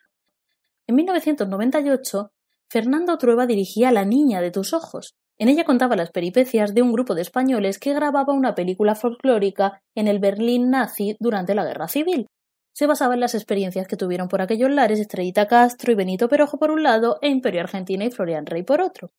En 0.87 0.95
1998, 0.95 2.31
Fernando 2.71 3.17
Trueba 3.17 3.47
dirigía 3.47 3.91
La 3.91 4.05
niña 4.05 4.41
de 4.41 4.51
tus 4.51 4.73
ojos. 4.73 5.15
En 5.39 5.49
ella 5.49 5.63
contaba 5.63 5.95
las 5.95 6.11
peripecias 6.11 6.75
de 6.75 6.83
un 6.83 6.93
grupo 6.93 7.15
de 7.15 7.23
españoles 7.23 7.79
que 7.79 7.95
grababa 7.95 8.33
una 8.33 8.53
película 8.53 8.93
folclórica 8.93 9.81
en 9.95 10.07
el 10.07 10.19
Berlín 10.19 10.69
nazi 10.69 11.17
durante 11.19 11.55
la 11.55 11.65
Guerra 11.65 11.87
Civil. 11.87 12.27
Se 12.75 12.85
basaba 12.85 13.15
en 13.15 13.21
las 13.21 13.33
experiencias 13.33 13.87
que 13.87 13.97
tuvieron 13.97 14.27
por 14.27 14.43
aquellos 14.43 14.69
lares 14.69 14.99
Estrellita 14.99 15.47
Castro 15.47 15.91
y 15.91 15.95
Benito 15.95 16.29
Perojo 16.29 16.59
por 16.59 16.69
un 16.69 16.83
lado 16.83 17.17
e 17.23 17.29
Imperio 17.29 17.61
Argentina 17.61 18.05
y 18.05 18.11
Florian 18.11 18.45
Rey 18.45 18.61
por 18.61 18.81
otro. 18.81 19.09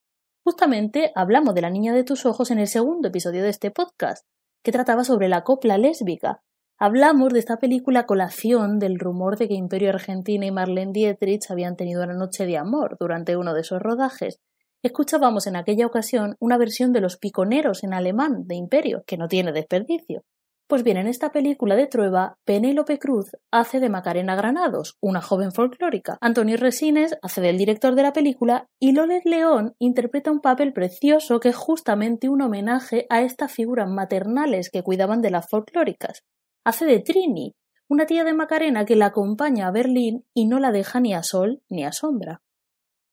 Justamente 0.44 1.10
hablamos 1.16 1.52
de 1.56 1.62
La 1.62 1.70
niña 1.70 1.92
de 1.92 2.04
tus 2.04 2.26
ojos 2.26 2.52
en 2.52 2.60
el 2.60 2.68
segundo 2.68 3.08
episodio 3.08 3.42
de 3.42 3.50
este 3.50 3.72
podcast, 3.72 4.24
que 4.62 4.70
trataba 4.70 5.02
sobre 5.02 5.28
la 5.28 5.42
copla 5.42 5.76
lésbica, 5.76 6.40
Hablamos 6.82 7.34
de 7.34 7.40
esta 7.40 7.58
película 7.58 8.06
colación 8.06 8.78
del 8.78 8.98
rumor 8.98 9.36
de 9.36 9.48
que 9.48 9.54
Imperio 9.54 9.90
Argentina 9.90 10.46
y 10.46 10.50
Marlene 10.50 10.92
Dietrich 10.94 11.50
habían 11.50 11.76
tenido 11.76 12.02
una 12.02 12.14
noche 12.14 12.46
de 12.46 12.56
amor 12.56 12.96
durante 12.98 13.36
uno 13.36 13.52
de 13.52 13.60
esos 13.60 13.82
rodajes. 13.82 14.40
Escuchábamos 14.82 15.46
en 15.46 15.56
aquella 15.56 15.84
ocasión 15.84 16.36
una 16.40 16.56
versión 16.56 16.94
de 16.94 17.02
Los 17.02 17.18
Piconeros 17.18 17.84
en 17.84 17.92
alemán 17.92 18.46
de 18.46 18.54
Imperio, 18.54 19.04
que 19.06 19.18
no 19.18 19.28
tiene 19.28 19.52
desperdicio. 19.52 20.22
Pues 20.68 20.82
bien, 20.82 20.96
en 20.96 21.06
esta 21.06 21.32
película 21.32 21.76
de 21.76 21.86
Trueba, 21.86 22.38
Penélope 22.46 22.98
Cruz 22.98 23.36
hace 23.50 23.78
de 23.78 23.90
Macarena 23.90 24.34
Granados, 24.34 24.96
una 25.02 25.20
joven 25.20 25.52
folclórica. 25.52 26.16
Antonio 26.22 26.56
Resines 26.56 27.18
hace 27.20 27.42
del 27.42 27.58
director 27.58 27.94
de 27.94 28.04
la 28.04 28.14
película 28.14 28.68
y 28.78 28.92
Loles 28.92 29.26
León 29.26 29.74
interpreta 29.78 30.30
un 30.30 30.40
papel 30.40 30.72
precioso 30.72 31.40
que 31.40 31.50
es 31.50 31.56
justamente 31.56 32.30
un 32.30 32.40
homenaje 32.40 33.04
a 33.10 33.20
estas 33.20 33.52
figuras 33.52 33.90
maternales 33.90 34.70
que 34.70 34.82
cuidaban 34.82 35.20
de 35.20 35.30
las 35.30 35.46
folclóricas. 35.46 36.24
Hace 36.62 36.84
de 36.84 37.00
Trini, 37.00 37.54
una 37.88 38.04
tía 38.04 38.22
de 38.22 38.34
Macarena 38.34 38.84
que 38.84 38.94
la 38.94 39.06
acompaña 39.06 39.66
a 39.66 39.70
Berlín 39.70 40.26
y 40.34 40.46
no 40.46 40.60
la 40.60 40.72
deja 40.72 41.00
ni 41.00 41.14
a 41.14 41.22
sol 41.22 41.62
ni 41.70 41.84
a 41.84 41.92
sombra. 41.92 42.42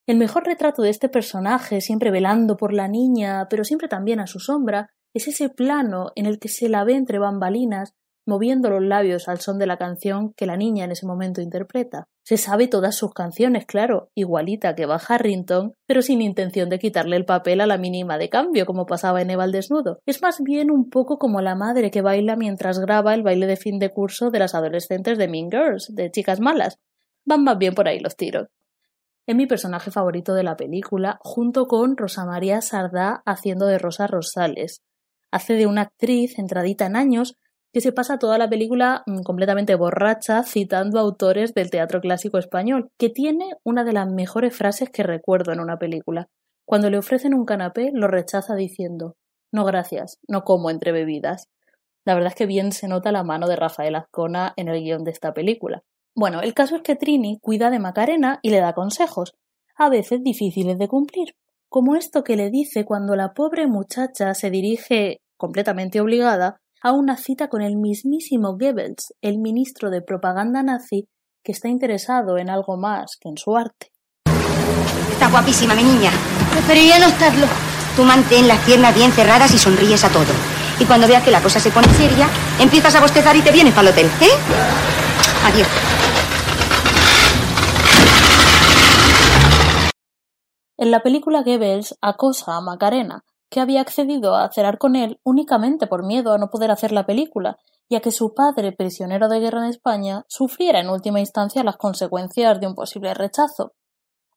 El 0.05 0.17
mejor 0.17 0.45
retrato 0.45 0.81
de 0.81 0.89
este 0.89 1.07
personaje, 1.07 1.79
siempre 1.79 2.11
velando 2.11 2.57
por 2.57 2.73
la 2.73 2.89
niña, 2.89 3.47
pero 3.49 3.63
siempre 3.63 3.87
también 3.87 4.19
a 4.19 4.27
su 4.27 4.39
sombra, 4.39 4.89
es 5.13 5.29
ese 5.29 5.49
plano 5.49 6.11
en 6.15 6.25
el 6.25 6.39
que 6.39 6.49
se 6.49 6.67
la 6.67 6.83
ve 6.83 6.95
entre 6.95 7.19
bambalinas, 7.19 7.93
moviendo 8.25 8.69
los 8.69 8.83
labios 8.83 9.29
al 9.29 9.39
son 9.39 9.59
de 9.59 9.67
la 9.67 9.77
canción 9.77 10.33
que 10.33 10.45
la 10.45 10.57
niña 10.57 10.83
en 10.83 10.91
ese 10.91 11.05
momento 11.05 11.41
interpreta. 11.41 12.09
Se 12.27 12.35
sabe 12.35 12.67
todas 12.67 12.93
sus 12.93 13.13
canciones, 13.13 13.65
claro, 13.65 14.11
igualita 14.13 14.75
que 14.75 14.85
va 14.85 14.97
Harrington, 14.97 15.75
pero 15.85 16.01
sin 16.01 16.21
intención 16.21 16.67
de 16.67 16.77
quitarle 16.77 17.15
el 17.15 17.23
papel 17.23 17.61
a 17.61 17.65
la 17.65 17.77
mínima 17.77 18.17
de 18.17 18.27
cambio, 18.27 18.65
como 18.65 18.85
pasaba 18.85 19.21
en 19.21 19.29
Eva 19.29 19.45
al 19.45 19.53
desnudo. 19.53 19.99
Es 20.05 20.21
más 20.21 20.41
bien 20.43 20.69
un 20.69 20.89
poco 20.89 21.19
como 21.19 21.39
la 21.39 21.55
madre 21.55 21.89
que 21.89 22.01
baila 22.01 22.35
mientras 22.35 22.79
graba 22.79 23.13
el 23.13 23.23
baile 23.23 23.47
de 23.47 23.55
fin 23.55 23.79
de 23.79 23.91
curso 23.91 24.29
de 24.29 24.39
las 24.39 24.55
adolescentes 24.55 25.17
de 25.17 25.29
Mean 25.29 25.49
Girls, 25.49 25.87
de 25.95 26.11
chicas 26.11 26.41
malas. 26.41 26.79
Van 27.23 27.45
más 27.45 27.57
bien 27.57 27.73
por 27.73 27.87
ahí 27.87 28.01
los 28.01 28.17
tiros. 28.17 28.47
Es 29.25 29.33
mi 29.33 29.47
personaje 29.47 29.89
favorito 29.89 30.33
de 30.33 30.43
la 30.43 30.57
película, 30.57 31.19
junto 31.21 31.65
con 31.65 31.95
Rosa 31.95 32.25
María 32.25 32.59
Sardá 32.59 33.23
haciendo 33.25 33.67
de 33.67 33.77
Rosa 33.77 34.05
Rosales. 34.05 34.81
Hace 35.31 35.53
de 35.53 35.65
una 35.65 35.83
actriz 35.83 36.37
entradita 36.39 36.87
en 36.87 36.97
años, 36.97 37.35
que 37.77 37.81
se 37.81 37.91
pasa 37.91 38.17
toda 38.17 38.39
la 38.39 38.49
película 38.49 39.03
mm, 39.05 39.21
completamente 39.21 39.75
borracha 39.75 40.41
citando 40.41 40.99
autores 40.99 41.53
del 41.53 41.69
teatro 41.69 42.01
clásico 42.01 42.39
español, 42.39 42.89
que 42.97 43.09
tiene 43.09 43.51
una 43.63 43.83
de 43.83 43.93
las 43.93 44.09
mejores 44.09 44.57
frases 44.57 44.89
que 44.89 45.03
recuerdo 45.03 45.53
en 45.53 45.59
una 45.59 45.77
película. 45.77 46.27
Cuando 46.65 46.89
le 46.89 46.97
ofrecen 46.97 47.35
un 47.35 47.45
canapé, 47.45 47.91
lo 47.93 48.07
rechaza 48.07 48.55
diciendo 48.55 49.15
No 49.51 49.63
gracias, 49.63 50.17
no 50.27 50.41
como 50.41 50.71
entre 50.71 50.91
bebidas. 50.91 51.49
La 52.03 52.15
verdad 52.15 52.29
es 52.29 52.35
que 52.35 52.47
bien 52.47 52.71
se 52.71 52.87
nota 52.87 53.11
la 53.11 53.23
mano 53.23 53.47
de 53.47 53.57
Rafael 53.57 53.93
Azcona 53.93 54.53
en 54.55 54.69
el 54.69 54.81
guion 54.81 55.03
de 55.03 55.11
esta 55.11 55.35
película. 55.35 55.83
Bueno, 56.15 56.41
el 56.41 56.55
caso 56.55 56.77
es 56.77 56.81
que 56.81 56.95
Trini 56.95 57.37
cuida 57.39 57.69
de 57.69 57.77
Macarena 57.77 58.39
y 58.41 58.49
le 58.49 58.59
da 58.59 58.73
consejos, 58.73 59.35
a 59.75 59.89
veces 59.89 60.23
difíciles 60.23 60.79
de 60.79 60.87
cumplir, 60.87 61.35
como 61.69 61.95
esto 61.95 62.23
que 62.23 62.37
le 62.37 62.49
dice 62.49 62.85
cuando 62.85 63.15
la 63.15 63.35
pobre 63.35 63.67
muchacha 63.67 64.33
se 64.33 64.49
dirige, 64.49 65.21
completamente 65.37 66.01
obligada, 66.01 66.59
a 66.81 66.91
una 66.91 67.17
cita 67.17 67.47
con 67.47 67.61
el 67.61 67.75
mismísimo 67.75 68.57
Goebbels, 68.57 69.13
el 69.21 69.39
ministro 69.39 69.89
de 69.89 70.01
propaganda 70.01 70.63
nazi, 70.63 71.07
que 71.43 71.51
está 71.51 71.67
interesado 71.69 72.37
en 72.37 72.49
algo 72.49 72.77
más 72.77 73.17
que 73.19 73.29
en 73.29 73.37
su 73.37 73.55
arte. 73.55 73.91
Está 75.11 75.29
guapísima, 75.29 75.75
mi 75.75 75.83
niña. 75.83 76.11
Preferiría 76.51 76.99
no 76.99 77.07
estarlo. 77.07 77.47
Tú 77.95 78.03
mantén 78.03 78.47
las 78.47 78.63
piernas 78.65 78.93
bien 78.93 79.11
cerradas 79.11 79.53
y 79.53 79.57
sonríes 79.57 80.03
a 80.03 80.09
todo. 80.09 80.33
Y 80.79 80.85
cuando 80.85 81.07
veas 81.07 81.23
que 81.23 81.31
la 81.31 81.41
cosa 81.41 81.59
se 81.59 81.71
pone 81.71 81.87
seria, 81.93 82.27
empiezas 82.59 82.93
a 82.95 83.01
bostezar 83.01 83.35
y 83.35 83.41
te 83.41 83.51
vienes 83.51 83.73
para 83.73 83.89
el 83.89 83.93
hotel, 83.93 84.05
¿eh? 84.21 84.29
Adiós. 85.45 85.67
En 90.77 90.91
la 90.91 91.01
película 91.01 91.41
Goebbels 91.41 91.95
acosa 92.01 92.55
a 92.55 92.61
Macarena, 92.61 93.23
que 93.49 93.59
había 93.59 93.81
accedido 93.81 94.35
a 94.35 94.51
cenar 94.51 94.77
con 94.77 94.95
él 94.95 95.19
únicamente 95.23 95.87
por 95.87 96.05
miedo 96.05 96.33
a 96.33 96.37
no 96.37 96.49
poder 96.49 96.71
hacer 96.71 96.91
la 96.91 97.05
película 97.05 97.57
y 97.89 97.95
a 97.95 98.01
que 98.01 98.11
su 98.11 98.33
padre, 98.33 98.73
prisionero 98.73 99.29
de 99.29 99.39
guerra 99.39 99.59
en 99.59 99.69
España, 99.69 100.25
sufriera 100.27 100.79
en 100.79 100.89
última 100.89 101.19
instancia 101.19 101.63
las 101.63 101.77
consecuencias 101.77 102.59
de 102.59 102.67
un 102.67 102.75
posible 102.75 103.13
rechazo. 103.13 103.73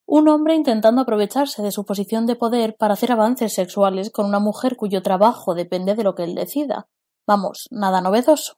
Un 0.07 0.29
hombre 0.29 0.55
intentando 0.55 1.03
aprovecharse 1.03 1.63
de 1.63 1.73
su 1.73 1.85
posición 1.85 2.27
de 2.27 2.37
poder 2.37 2.77
para 2.77 2.95
hacer 2.95 3.13
avances 3.13 3.55
sexuales 3.55 4.11
con 4.11 4.27
una 4.27 4.41
mujer 4.41 4.77
cuyo 4.77 5.03
trabajo 5.03 5.55
depende 5.55 5.95
de 5.95 6.05
lo 6.05 6.15
que 6.15 6.25
él 6.25 6.35
decida. 6.35 6.89
Vamos, 7.27 7.69
nada 7.71 8.01
novedoso. 8.01 8.55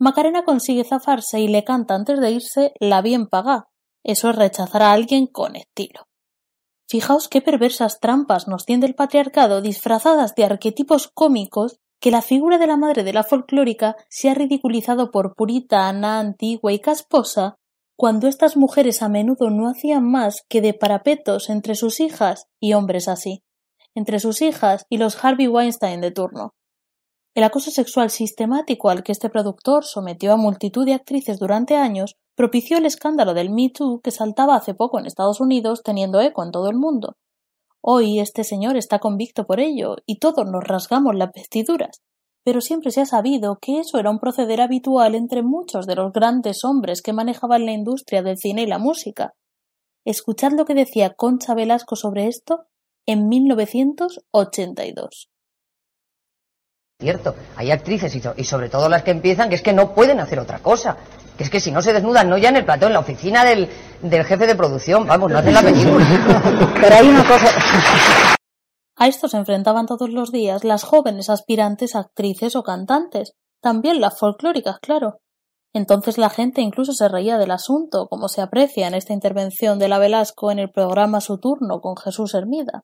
Macarena 0.00 0.44
consigue 0.44 0.84
zafarse 0.84 1.40
y 1.40 1.48
le 1.48 1.64
canta 1.64 1.94
antes 1.94 2.20
de 2.20 2.30
irse 2.30 2.72
la 2.78 3.02
bien 3.02 3.26
pagá. 3.26 3.68
Eso 4.04 4.30
es 4.30 4.36
rechazar 4.36 4.82
a 4.82 4.92
alguien 4.92 5.26
con 5.26 5.56
estilo. 5.56 6.07
Fijaos 6.90 7.28
qué 7.28 7.42
perversas 7.42 8.00
trampas 8.00 8.48
nos 8.48 8.64
tiende 8.64 8.86
el 8.86 8.94
patriarcado 8.94 9.60
disfrazadas 9.60 10.34
de 10.34 10.44
arquetipos 10.44 11.08
cómicos 11.08 11.80
que 12.00 12.10
la 12.10 12.22
figura 12.22 12.56
de 12.56 12.66
la 12.66 12.78
madre 12.78 13.04
de 13.04 13.12
la 13.12 13.24
folclórica 13.24 13.96
se 14.08 14.30
ha 14.30 14.34
ridiculizado 14.34 15.10
por 15.10 15.34
puritana, 15.34 16.18
antigua 16.18 16.72
y 16.72 16.78
casposa, 16.78 17.56
cuando 17.94 18.26
estas 18.26 18.56
mujeres 18.56 19.02
a 19.02 19.10
menudo 19.10 19.50
no 19.50 19.68
hacían 19.68 20.08
más 20.08 20.44
que 20.48 20.62
de 20.62 20.72
parapetos 20.72 21.50
entre 21.50 21.74
sus 21.74 22.00
hijas 22.00 22.46
y 22.58 22.72
hombres 22.72 23.06
así, 23.06 23.42
entre 23.94 24.18
sus 24.18 24.40
hijas 24.40 24.86
y 24.88 24.96
los 24.96 25.22
Harvey 25.22 25.48
Weinstein 25.48 26.00
de 26.00 26.10
turno. 26.10 26.54
El 27.34 27.44
acoso 27.44 27.70
sexual 27.70 28.08
sistemático 28.08 28.88
al 28.88 29.02
que 29.02 29.12
este 29.12 29.28
productor 29.28 29.84
sometió 29.84 30.32
a 30.32 30.36
multitud 30.36 30.86
de 30.86 30.94
actrices 30.94 31.38
durante 31.38 31.76
años 31.76 32.16
propició 32.38 32.78
el 32.78 32.86
escándalo 32.86 33.34
del 33.34 33.50
Me 33.50 33.68
Too 33.68 34.00
que 34.00 34.12
saltaba 34.12 34.54
hace 34.54 34.72
poco 34.72 35.00
en 35.00 35.06
Estados 35.06 35.40
Unidos 35.40 35.82
teniendo 35.82 36.20
eco 36.20 36.44
en 36.44 36.52
todo 36.52 36.70
el 36.70 36.76
mundo. 36.76 37.16
Hoy 37.80 38.20
este 38.20 38.44
señor 38.44 38.76
está 38.76 39.00
convicto 39.00 39.44
por 39.44 39.58
ello 39.58 39.96
y 40.06 40.20
todos 40.20 40.48
nos 40.48 40.62
rasgamos 40.62 41.16
las 41.16 41.32
vestiduras, 41.34 42.00
pero 42.44 42.60
siempre 42.60 42.92
se 42.92 43.00
ha 43.00 43.06
sabido 43.06 43.58
que 43.60 43.80
eso 43.80 43.98
era 43.98 44.10
un 44.10 44.20
proceder 44.20 44.60
habitual 44.60 45.16
entre 45.16 45.42
muchos 45.42 45.88
de 45.88 45.96
los 45.96 46.12
grandes 46.12 46.64
hombres 46.64 47.02
que 47.02 47.12
manejaban 47.12 47.66
la 47.66 47.72
industria 47.72 48.22
del 48.22 48.36
cine 48.36 48.62
y 48.62 48.66
la 48.66 48.78
música. 48.78 49.34
Escuchad 50.04 50.52
lo 50.52 50.64
que 50.64 50.74
decía 50.74 51.14
Concha 51.14 51.54
Velasco 51.54 51.96
sobre 51.96 52.28
esto 52.28 52.66
en 53.04 53.28
1982. 53.28 55.28
Cierto, 57.00 57.36
hay 57.54 57.70
actrices 57.70 58.12
y, 58.36 58.44
sobre 58.44 58.68
todo 58.68 58.88
las 58.88 59.04
que 59.04 59.12
empiezan 59.12 59.48
que 59.48 59.54
es 59.54 59.62
que 59.62 59.72
no 59.72 59.94
pueden 59.94 60.18
hacer 60.18 60.40
otra 60.40 60.58
cosa. 60.58 60.96
Que 61.36 61.44
es 61.44 61.50
que 61.50 61.60
si 61.60 61.70
no 61.70 61.80
se 61.80 61.92
desnudan, 61.92 62.28
no 62.28 62.36
ya 62.38 62.48
en 62.48 62.56
el 62.56 62.64
plató, 62.64 62.88
en 62.88 62.92
la 62.92 62.98
oficina 62.98 63.44
del, 63.44 63.68
del 64.02 64.24
jefe 64.24 64.48
de 64.48 64.56
producción, 64.56 65.06
vamos, 65.06 65.30
no 65.30 65.38
hacen 65.38 65.54
la 65.54 65.62
película. 65.62 66.04
Pero 66.80 66.96
hay 66.96 67.08
una 67.08 67.22
cosa. 67.22 67.46
A 68.96 69.06
esto 69.06 69.28
se 69.28 69.36
enfrentaban 69.36 69.86
todos 69.86 70.10
los 70.10 70.32
días 70.32 70.64
las 70.64 70.82
jóvenes 70.82 71.30
aspirantes 71.30 71.94
actrices 71.94 72.56
o 72.56 72.64
cantantes, 72.64 73.34
también 73.62 74.00
las 74.00 74.18
folclóricas, 74.18 74.80
claro. 74.80 75.20
Entonces 75.72 76.18
la 76.18 76.30
gente 76.30 76.62
incluso 76.62 76.92
se 76.94 77.08
reía 77.08 77.38
del 77.38 77.52
asunto, 77.52 78.08
como 78.08 78.26
se 78.26 78.42
aprecia 78.42 78.88
en 78.88 78.94
esta 78.94 79.12
intervención 79.12 79.78
de 79.78 79.86
la 79.86 80.00
Velasco 80.00 80.50
en 80.50 80.58
el 80.58 80.72
programa 80.72 81.20
Su 81.20 81.38
turno 81.38 81.80
con 81.80 81.96
Jesús 81.96 82.34
Hermida. 82.34 82.82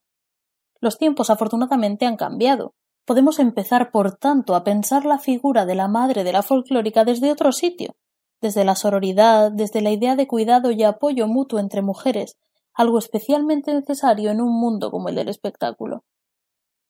Los 0.81 0.99
tiempos 0.99 1.31
afortunadamente 1.31 2.07
han 2.07 2.17
cambiado. 2.17 2.75
Podemos 3.05 3.39
empezar, 3.39 3.91
por 3.91 4.17
tanto, 4.17 4.55
a 4.55 4.65
pensar 4.65 5.05
la 5.05 5.19
figura 5.19 5.67
de 5.67 5.75
la 5.75 5.89
madre 5.89 6.25
de 6.25 6.33
la 6.33 6.43
folclórica 6.43 7.05
desde 7.05 7.31
otro 7.31 7.53
sitio, 7.53 7.97
desde 8.41 8.65
la 8.65 8.77
sororidad, 8.77 9.53
desde 9.53 9.83
la 9.83 9.91
idea 9.91 10.17
de 10.17 10.27
cuidado 10.27 10.71
y 10.71 10.83
apoyo 10.85 11.27
mutuo 11.27 11.59
entre 11.59 11.83
mujeres, 11.83 12.39
algo 12.73 12.99
especialmente 12.99 13.75
necesario 13.75 14.31
en 14.31 14.41
un 14.41 14.59
mundo 14.59 14.91
como 14.91 15.11
el 15.11 15.17
del 15.17 15.29
espectáculo. 15.29 16.05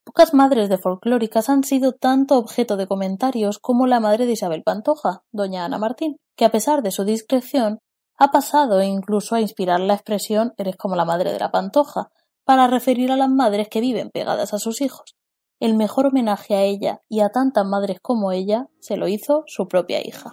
Pocas 0.05 0.35
madres 0.35 0.69
de 0.69 0.79
folclóricas 0.79 1.49
han 1.49 1.65
sido 1.65 1.93
tanto 1.93 2.39
objeto 2.39 2.77
de 2.77 2.87
comentarios 2.87 3.59
como 3.59 3.87
la 3.87 4.01
madre 4.01 4.27
de 4.27 4.33
Isabel 4.33 4.63
Pantoja, 4.63 5.25
doña 5.33 5.65
Ana 5.65 5.79
Martín, 5.79 6.17
que 6.37 6.45
a 6.45 6.51
pesar 6.51 6.83
de 6.83 6.91
su 6.91 7.05
discreción 7.05 7.79
ha 8.19 8.31
pasado 8.31 8.83
incluso 8.83 9.35
a 9.35 9.41
inspirar 9.41 9.81
la 9.81 9.95
expresión 9.95 10.53
eres 10.59 10.77
como 10.77 10.95
la 10.95 11.05
madre 11.05 11.33
de 11.33 11.39
la 11.41 11.51
Pantoja, 11.51 12.11
para 12.45 12.69
referir 12.69 13.11
a 13.11 13.17
las 13.17 13.31
madres 13.31 13.69
que 13.69 13.81
viven 13.81 14.11
pegadas 14.11 14.53
a 14.55 14.59
sus 14.59 14.81
hijos. 14.81 15.17
El 15.65 15.77
mejor 15.77 16.05
homenaje 16.05 16.55
a 16.55 16.61
ella 16.61 17.01
y 17.09 17.21
a 17.21 17.31
tantas 17.31 17.65
madres 17.65 17.99
como 17.99 18.33
ella 18.33 18.69
se 18.81 18.99
lo 18.99 19.09
hizo 19.09 19.45
su 19.47 19.67
propia 19.67 20.07
hija. 20.07 20.31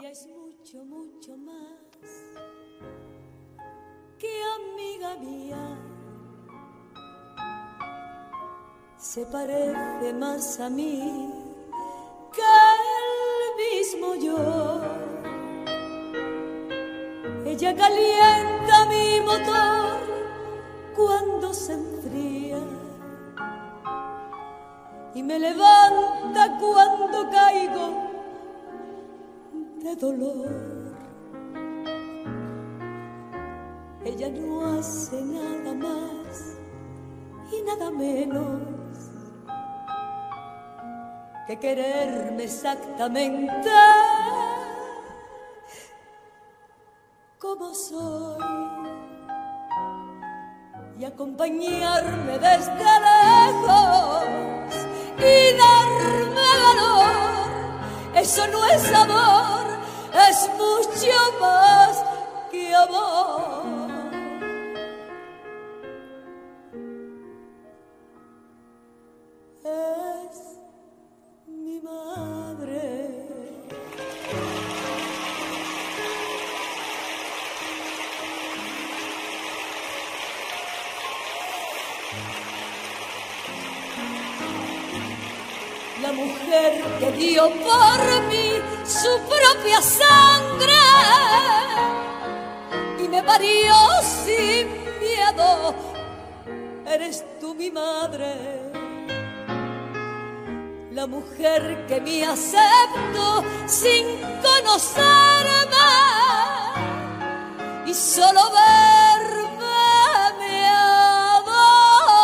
se 8.97 9.25
parece 9.25 10.13
más 10.19 10.59
a 10.59 10.69
mí 10.69 11.31
que 12.33 12.41
el 13.00 13.79
mismo 13.79 14.15
yo. 14.15 14.81
Ella 17.45 17.73
calienta 17.73 18.85
mi 18.89 19.21
motor 19.21 20.01
cuando 20.93 21.53
se 21.53 21.71
enfría 21.71 22.80
y 25.13 25.24
me 25.24 25.38
levanta 25.39 26.58
cuando 26.60 27.30
caigo 27.30 28.12
de 29.84 29.96
dolor. 29.96 30.91
Ella 34.06 34.30
no 34.30 34.77
hace 34.77 35.22
nada 35.22 35.74
más 35.75 36.58
y 37.51 37.62
nada 37.63 37.91
menos 37.91 38.62
que 41.48 41.60
quererme 41.60 42.46
exactamente 42.46 43.70
como 47.38 47.74
soy 47.74 48.41
y 51.00 51.06
acompañarme 51.06 52.38
desde 52.39 53.00
lejos 53.08 54.32
y 55.21 55.57
darme 55.57 56.49
valor. 56.65 58.15
Eso 58.15 58.47
no 58.47 58.65
es 58.65 58.93
amor, 58.93 59.65
es 60.29 60.49
mucho 60.57 61.39
más 61.39 62.03
que 62.51 62.75
amor. 62.75 63.31
Que 87.00 87.12
dio 87.13 87.43
por 87.43 88.00
mí 88.30 88.62
su 88.86 89.19
propia 89.28 89.82
sangre 89.82 90.74
y 93.00 93.08
me 93.08 93.24
parió 93.24 93.74
sin 94.26 94.67
miedo. 95.00 95.74
Eres 96.86 97.24
tú 97.39 97.56
mi 97.56 97.71
madre, 97.71 98.36
la 100.91 101.08
mujer 101.08 101.86
que 101.88 102.02
me 102.02 102.26
acepto 102.26 103.43
sin 103.65 104.19
conocerme 104.41 105.12
y 107.86 107.93
solo 107.93 108.41
verme 108.52 109.52
me 110.39 110.67
adoro. 110.67 112.17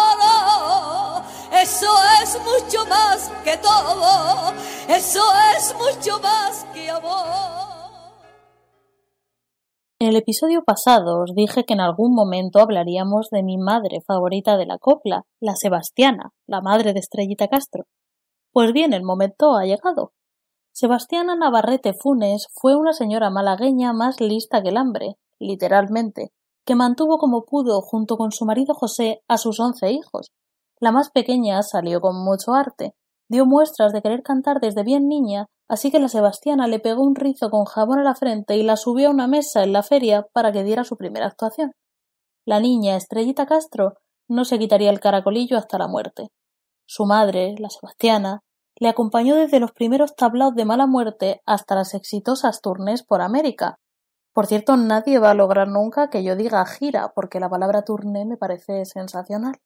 Eso 1.51 1.97
es 2.21 2.37
mucho 2.41 2.85
más 2.87 3.31
que 3.47 3.57
todo 3.59 4.53
eso 4.89 5.23
es 5.55 5.73
mucho 5.75 6.19
más 6.21 6.65
que 6.73 6.89
amor. 6.89 7.23
En 9.99 10.09
el 10.09 10.17
episodio 10.17 10.63
pasado 10.65 11.21
os 11.21 11.33
dije 11.33 11.63
que 11.63 11.73
en 11.73 11.79
algún 11.79 12.13
momento 12.13 12.59
hablaríamos 12.59 13.29
de 13.29 13.43
mi 13.43 13.57
madre 13.57 14.01
favorita 14.05 14.57
de 14.57 14.65
la 14.65 14.77
copla, 14.77 15.23
la 15.39 15.55
Sebastiana, 15.55 16.33
la 16.45 16.59
madre 16.59 16.91
de 16.91 16.99
Estrellita 16.99 17.47
Castro. 17.47 17.85
Pues 18.51 18.73
bien, 18.73 18.91
el 18.91 19.03
momento 19.03 19.55
ha 19.55 19.63
llegado. 19.63 20.11
Sebastiana 20.73 21.37
Navarrete 21.37 21.93
Funes 21.93 22.47
fue 22.53 22.75
una 22.75 22.91
señora 22.91 23.29
malagueña 23.29 23.93
más 23.93 24.19
lista 24.19 24.61
que 24.61 24.69
el 24.69 24.77
hambre, 24.77 25.15
literalmente, 25.39 26.33
que 26.65 26.75
mantuvo 26.75 27.17
como 27.17 27.45
pudo 27.45 27.81
junto 27.81 28.17
con 28.17 28.33
su 28.33 28.43
marido 28.43 28.73
José 28.73 29.21
a 29.29 29.37
sus 29.37 29.57
once 29.61 29.89
hijos. 29.89 30.33
La 30.81 30.91
más 30.91 31.11
pequeña 31.11 31.63
salió 31.63 32.01
con 32.01 32.21
mucho 32.23 32.53
arte, 32.53 32.93
dio 33.29 33.45
muestras 33.45 33.93
de 33.93 34.01
querer 34.01 34.23
cantar 34.23 34.59
desde 34.59 34.83
bien 34.83 35.07
niña, 35.07 35.47
así 35.67 35.91
que 35.91 35.99
la 35.99 36.09
Sebastiana 36.09 36.67
le 36.67 36.79
pegó 36.79 37.03
un 37.03 37.15
rizo 37.15 37.49
con 37.49 37.65
jabón 37.65 37.99
a 37.99 38.03
la 38.03 38.15
frente 38.15 38.55
y 38.55 38.63
la 38.63 38.77
subió 38.77 39.09
a 39.09 39.11
una 39.11 39.27
mesa 39.27 39.63
en 39.63 39.73
la 39.73 39.83
feria 39.83 40.25
para 40.33 40.51
que 40.51 40.63
diera 40.63 40.83
su 40.83 40.97
primera 40.97 41.27
actuación. 41.27 41.71
La 42.45 42.59
niña 42.59 42.95
Estrellita 42.95 43.45
Castro 43.45 43.95
no 44.29 44.45
se 44.45 44.59
quitaría 44.59 44.89
el 44.89 44.99
caracolillo 44.99 45.57
hasta 45.57 45.77
la 45.77 45.87
muerte. 45.87 46.29
Su 46.85 47.05
madre, 47.05 47.55
la 47.59 47.69
Sebastiana, 47.69 48.41
le 48.79 48.89
acompañó 48.89 49.35
desde 49.35 49.59
los 49.59 49.71
primeros 49.71 50.15
tablaos 50.15 50.55
de 50.55 50.65
mala 50.65 50.85
muerte 50.85 51.41
hasta 51.45 51.75
las 51.75 51.93
exitosas 51.93 52.61
tournées 52.61 53.03
por 53.03 53.21
América. 53.21 53.79
Por 54.33 54.45
cierto, 54.45 54.77
nadie 54.77 55.19
va 55.19 55.31
a 55.31 55.33
lograr 55.33 55.67
nunca 55.67 56.09
que 56.09 56.23
yo 56.23 56.35
diga 56.35 56.63
gira, 56.65 57.11
porque 57.15 57.39
la 57.39 57.49
palabra 57.49 57.81
tourné 57.81 58.23
me 58.25 58.37
parece 58.37 58.85
sensacional. 58.85 59.59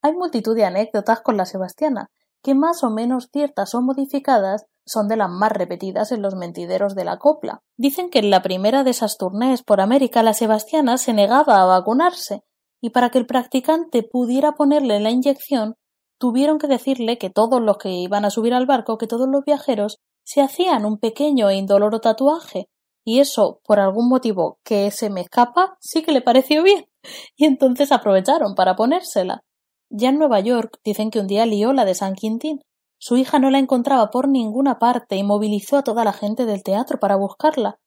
Hay 0.00 0.12
multitud 0.12 0.54
de 0.54 0.64
anécdotas 0.64 1.20
con 1.20 1.36
la 1.36 1.44
Sebastiana, 1.44 2.10
que 2.42 2.54
más 2.54 2.82
o 2.82 2.90
menos 2.90 3.28
ciertas 3.32 3.74
o 3.74 3.82
modificadas 3.82 4.66
son 4.86 5.08
de 5.08 5.16
las 5.16 5.30
más 5.30 5.52
repetidas 5.52 6.10
en 6.12 6.22
los 6.22 6.34
mentideros 6.34 6.94
de 6.94 7.04
la 7.04 7.18
copla. 7.18 7.62
Dicen 7.76 8.10
que 8.10 8.18
en 8.18 8.30
la 8.30 8.42
primera 8.42 8.82
de 8.82 8.90
esas 8.90 9.18
turnés 9.18 9.62
por 9.62 9.80
América 9.80 10.22
la 10.22 10.34
Sebastiana 10.34 10.98
se 10.98 11.12
negaba 11.12 11.62
a 11.62 11.66
vacunarse, 11.66 12.42
y 12.80 12.90
para 12.90 13.10
que 13.10 13.18
el 13.18 13.26
practicante 13.26 14.02
pudiera 14.02 14.52
ponerle 14.52 14.98
la 15.00 15.10
inyección, 15.10 15.76
tuvieron 16.18 16.58
que 16.58 16.66
decirle 16.66 17.18
que 17.18 17.30
todos 17.30 17.60
los 17.60 17.78
que 17.78 17.90
iban 17.90 18.24
a 18.24 18.30
subir 18.30 18.54
al 18.54 18.66
barco, 18.66 18.98
que 18.98 19.06
todos 19.06 19.28
los 19.28 19.44
viajeros, 19.44 19.98
se 20.24 20.42
hacían 20.42 20.84
un 20.84 20.98
pequeño 20.98 21.48
e 21.50 21.56
indoloro 21.56 22.00
tatuaje, 22.00 22.68
y 23.04 23.20
eso, 23.20 23.60
por 23.64 23.80
algún 23.80 24.08
motivo 24.08 24.58
que 24.62 24.90
se 24.90 25.10
me 25.10 25.22
escapa, 25.22 25.76
sí 25.80 26.02
que 26.02 26.12
le 26.12 26.20
pareció 26.20 26.62
bien, 26.62 26.86
y 27.36 27.46
entonces 27.46 27.92
aprovecharon 27.92 28.54
para 28.54 28.76
ponérsela. 28.76 29.42
Ya 29.90 30.10
en 30.10 30.18
Nueva 30.18 30.38
York 30.38 30.78
dicen 30.84 31.10
que 31.10 31.18
un 31.18 31.26
día 31.26 31.46
lió 31.46 31.72
la 31.72 31.84
de 31.84 31.96
San 31.96 32.14
Quintín. 32.14 32.62
Su 32.98 33.16
hija 33.16 33.40
no 33.40 33.50
la 33.50 33.58
encontraba 33.58 34.10
por 34.10 34.28
ninguna 34.28 34.78
parte 34.78 35.16
y 35.16 35.24
movilizó 35.24 35.78
a 35.78 35.82
toda 35.82 36.04
la 36.04 36.12
gente 36.12 36.46
del 36.46 36.62
teatro 36.62 37.00
para 37.00 37.16
buscarla. 37.16 37.80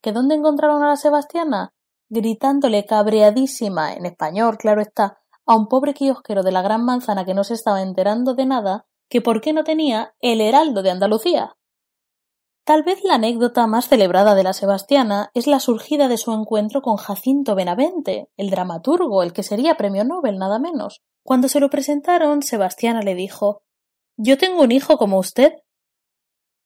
¿Que 0.00 0.12
dónde 0.12 0.36
encontraron 0.36 0.84
a 0.84 0.88
la 0.88 0.96
Sebastiana? 0.96 1.72
Gritándole 2.08 2.86
cabreadísima, 2.86 3.92
en 3.92 4.06
español, 4.06 4.56
claro 4.56 4.80
está, 4.80 5.18
a 5.46 5.56
un 5.56 5.66
pobre 5.66 5.94
kiosquero 5.94 6.44
de 6.44 6.52
la 6.52 6.62
Gran 6.62 6.84
Manzana 6.84 7.24
que 7.24 7.34
no 7.34 7.42
se 7.42 7.54
estaba 7.54 7.82
enterando 7.82 8.34
de 8.34 8.46
nada, 8.46 8.86
que 9.08 9.20
por 9.20 9.40
qué 9.40 9.52
no 9.52 9.64
tenía 9.64 10.14
el 10.20 10.40
Heraldo 10.40 10.82
de 10.82 10.90
Andalucía. 10.90 11.56
Tal 12.64 12.84
vez 12.84 13.02
la 13.02 13.14
anécdota 13.14 13.66
más 13.66 13.88
celebrada 13.88 14.34
de 14.34 14.44
la 14.44 14.52
Sebastiana 14.52 15.30
es 15.34 15.46
la 15.46 15.58
surgida 15.58 16.06
de 16.06 16.18
su 16.18 16.32
encuentro 16.32 16.82
con 16.82 16.98
Jacinto 16.98 17.54
Benavente, 17.54 18.28
el 18.36 18.50
dramaturgo, 18.50 19.22
el 19.22 19.32
que 19.32 19.42
sería 19.42 19.76
premio 19.76 20.04
Nobel 20.04 20.38
nada 20.38 20.58
menos. 20.58 21.02
Cuando 21.28 21.48
se 21.48 21.60
lo 21.60 21.68
presentaron, 21.68 22.40
Sebastiana 22.40 23.02
le 23.02 23.14
dijo 23.14 23.60
Yo 24.16 24.38
tengo 24.38 24.62
un 24.62 24.72
hijo 24.72 24.96
como 24.96 25.18
usted. 25.18 25.56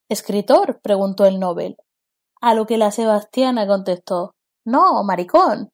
¿Escritor? 0.09 0.81
preguntó 0.81 1.27
el 1.27 1.41
Nobel. 1.41 1.79
A 2.41 2.55
lo 2.55 2.65
que 2.65 2.79
la 2.79 2.93
Sebastiana 2.93 3.67
contestó 3.67 4.37
No, 4.65 5.03
maricón. 5.03 5.71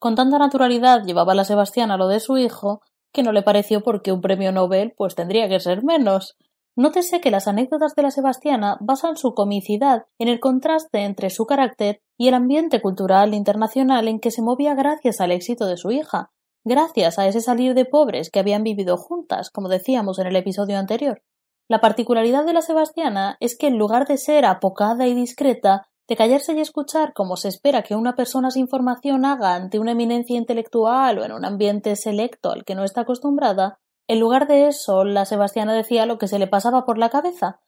Con 0.00 0.16
tanta 0.16 0.38
naturalidad 0.38 1.04
llevaba 1.04 1.36
la 1.36 1.44
Sebastiana 1.44 1.96
lo 1.96 2.08
de 2.08 2.18
su 2.18 2.36
hijo 2.36 2.80
que 3.12 3.22
no 3.22 3.30
le 3.30 3.42
pareció 3.42 3.84
porque 3.84 4.10
un 4.10 4.20
premio 4.20 4.50
Nobel 4.50 4.92
pues 4.96 5.14
tendría 5.14 5.48
que 5.48 5.60
ser 5.60 5.84
menos. 5.84 6.36
Nótese 6.74 7.20
que 7.20 7.30
las 7.30 7.46
anécdotas 7.46 7.94
de 7.94 8.02
la 8.02 8.10
Sebastiana 8.10 8.76
basan 8.80 9.16
su 9.16 9.34
comicidad 9.34 10.06
en 10.18 10.26
el 10.26 10.40
contraste 10.40 11.04
entre 11.04 11.30
su 11.30 11.46
carácter 11.46 12.02
y 12.18 12.26
el 12.26 12.34
ambiente 12.34 12.82
cultural 12.82 13.34
internacional 13.34 14.08
en 14.08 14.18
que 14.18 14.32
se 14.32 14.42
movía 14.42 14.74
gracias 14.74 15.20
al 15.20 15.30
éxito 15.30 15.66
de 15.66 15.76
su 15.76 15.92
hija, 15.92 16.32
gracias 16.64 17.18
a 17.18 17.26
ese 17.26 17.40
salir 17.40 17.74
de 17.74 17.84
pobres 17.84 18.30
que 18.30 18.40
habían 18.40 18.62
vivido 18.62 18.96
juntas, 18.96 19.50
como 19.50 19.68
decíamos 19.68 20.18
en 20.18 20.26
el 20.26 20.36
episodio 20.36 20.78
anterior. 20.78 21.22
La 21.68 21.80
particularidad 21.80 22.44
de 22.44 22.52
la 22.52 22.62
Sebastiana 22.62 23.36
es 23.40 23.56
que 23.56 23.68
en 23.68 23.78
lugar 23.78 24.06
de 24.06 24.18
ser 24.18 24.44
apocada 24.44 25.06
y 25.06 25.14
discreta, 25.14 25.86
de 26.06 26.16
callarse 26.16 26.52
y 26.52 26.60
escuchar 26.60 27.14
como 27.14 27.36
se 27.36 27.48
espera 27.48 27.82
que 27.82 27.94
una 27.94 28.14
persona 28.14 28.50
sin 28.50 28.68
formación 28.68 29.24
haga 29.24 29.54
ante 29.54 29.78
una 29.78 29.92
eminencia 29.92 30.36
intelectual 30.36 31.18
o 31.18 31.24
en 31.24 31.32
un 31.32 31.44
ambiente 31.44 31.96
selecto 31.96 32.50
al 32.50 32.64
que 32.64 32.74
no 32.74 32.84
está 32.84 33.02
acostumbrada, 33.02 33.78
en 34.06 34.20
lugar 34.20 34.46
de 34.46 34.66
eso, 34.66 35.04
la 35.04 35.24
Sebastiana 35.24 35.72
decía 35.72 36.04
lo 36.04 36.18
que 36.18 36.28
se 36.28 36.38
le 36.38 36.46
pasaba 36.46 36.84
por 36.84 36.98
la 36.98 37.08
cabeza, 37.08 37.60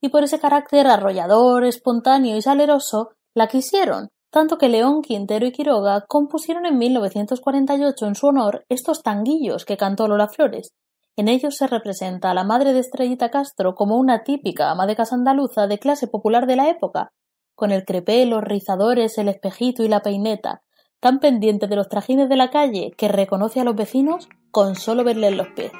y 0.00 0.08
por 0.08 0.22
ese 0.22 0.38
carácter 0.38 0.86
arrollador, 0.86 1.64
espontáneo 1.64 2.36
y 2.36 2.42
saleroso, 2.42 3.10
la 3.34 3.48
quisieron, 3.48 4.08
tanto 4.30 4.58
que 4.58 4.68
León, 4.68 5.02
Quintero 5.02 5.46
y 5.46 5.52
Quiroga 5.52 6.04
compusieron 6.06 6.64
en 6.66 6.78
1948 6.78 8.06
en 8.06 8.14
su 8.14 8.26
honor 8.28 8.64
estos 8.68 9.02
tanguillos 9.02 9.64
que 9.64 9.76
cantó 9.76 10.06
Lola 10.06 10.28
Flores. 10.28 10.72
En 11.16 11.28
ellos 11.28 11.56
se 11.56 11.66
representa 11.66 12.30
a 12.30 12.34
la 12.34 12.44
madre 12.44 12.72
de 12.72 12.78
Estrellita 12.78 13.30
Castro 13.30 13.74
como 13.74 13.96
una 13.96 14.22
típica 14.22 14.70
ama 14.70 14.86
de 14.86 14.96
casa 14.96 15.16
andaluza 15.16 15.66
de 15.66 15.78
clase 15.78 16.06
popular 16.06 16.46
de 16.46 16.56
la 16.56 16.70
época, 16.70 17.12
con 17.54 17.72
el 17.72 17.84
crepé, 17.84 18.24
los 18.24 18.42
rizadores, 18.42 19.18
el 19.18 19.28
espejito 19.28 19.82
y 19.82 19.88
la 19.88 20.00
peineta, 20.00 20.62
tan 21.00 21.18
pendiente 21.18 21.66
de 21.66 21.76
los 21.76 21.88
trajines 21.88 22.28
de 22.28 22.36
la 22.36 22.50
calle 22.50 22.92
que 22.96 23.08
reconoce 23.08 23.60
a 23.60 23.64
los 23.64 23.74
vecinos 23.74 24.28
con 24.50 24.76
solo 24.76 25.04
verles 25.04 25.36
los 25.36 25.48
pies. 25.48 25.72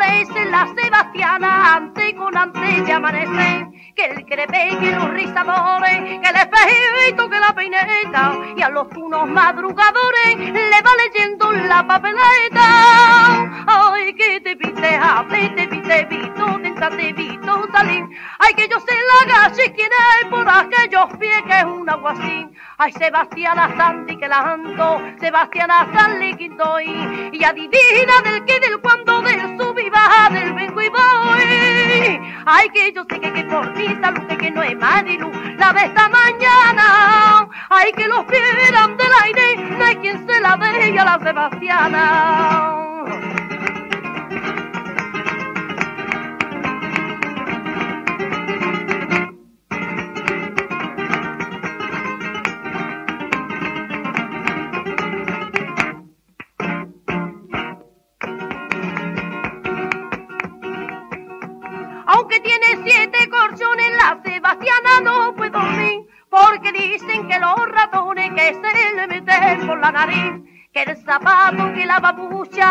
Aparece 0.00 0.46
la 0.46 0.66
Sebastiana 0.74 1.76
ante 1.76 2.14
con 2.16 2.34
ante 2.34 2.80
de 2.86 2.92
amanecer 2.92 3.66
que 4.00 4.06
el 4.06 4.24
crepe, 4.24 4.78
que 4.80 4.92
los 4.92 5.10
rizadores, 5.10 6.20
que 6.20 6.28
el 6.28 6.36
espejito, 6.36 7.28
que 7.28 7.38
la 7.38 7.54
peineta, 7.54 8.32
y 8.56 8.62
a 8.62 8.68
los 8.70 8.86
unos 8.96 9.28
madrugadores 9.28 10.38
le 10.38 10.82
va 10.82 10.90
leyendo 11.04 11.52
la 11.52 11.86
papeleta. 11.86 13.50
Ay, 13.66 14.14
que 14.14 14.40
te 14.40 14.54
viste, 14.54 14.96
hable, 14.96 15.50
te 15.50 15.66
viste, 15.66 16.04
vito, 16.06 16.60
te 16.96 17.12
vito, 17.12 17.68
salir. 17.72 18.04
Ay, 18.38 18.54
que 18.54 18.68
yo 18.68 18.80
sé 18.80 18.94
la 18.94 19.34
gache, 19.34 19.72
quién 19.74 19.90
es 20.22 20.28
por 20.28 20.48
aquellos 20.48 21.16
pies 21.18 21.42
que 21.46 21.58
es 21.58 21.64
un 21.64 21.88
aguacín. 21.88 22.56
Ay, 22.78 22.92
Sebastiana 22.92 23.70
Santi 23.76 24.16
que 24.16 24.28
la 24.28 24.52
ando, 24.52 25.02
Sebastiana 25.20 25.86
Sanli 25.94 26.34
Quintoy, 26.36 27.30
y 27.32 27.44
adivina 27.44 28.22
del 28.24 28.44
que, 28.46 28.60
del 28.60 28.80
cuando, 28.80 29.20
del 29.20 29.58
sub 29.58 29.78
y 29.78 29.90
baja, 29.90 30.30
del 30.30 30.54
vengo 30.54 30.80
y 30.80 30.88
voy. 30.88 32.20
Ay, 32.46 32.68
que 32.70 32.92
yo 32.92 33.04
sé 33.08 33.20
que, 33.20 33.32
que 33.32 33.44
por 33.44 33.72
ti 33.74 33.89
salud 34.00 34.26
que 34.38 34.50
no 34.50 34.62
es 34.62 34.76
Marilu, 34.76 35.30
la 35.56 35.72
de 35.72 35.84
esta 35.84 36.08
mañana. 36.08 37.48
Ay, 37.68 37.92
que 37.92 38.06
los 38.08 38.24
eran 38.30 38.96
del 38.96 39.12
aire, 39.24 39.56
no 39.78 39.84
hay 39.84 39.96
quien 39.96 40.26
se 40.26 40.40
la 40.40 40.56
dé 40.56 40.98
a 40.98 41.04
la 41.04 41.18
Sebastiana. 41.18 42.99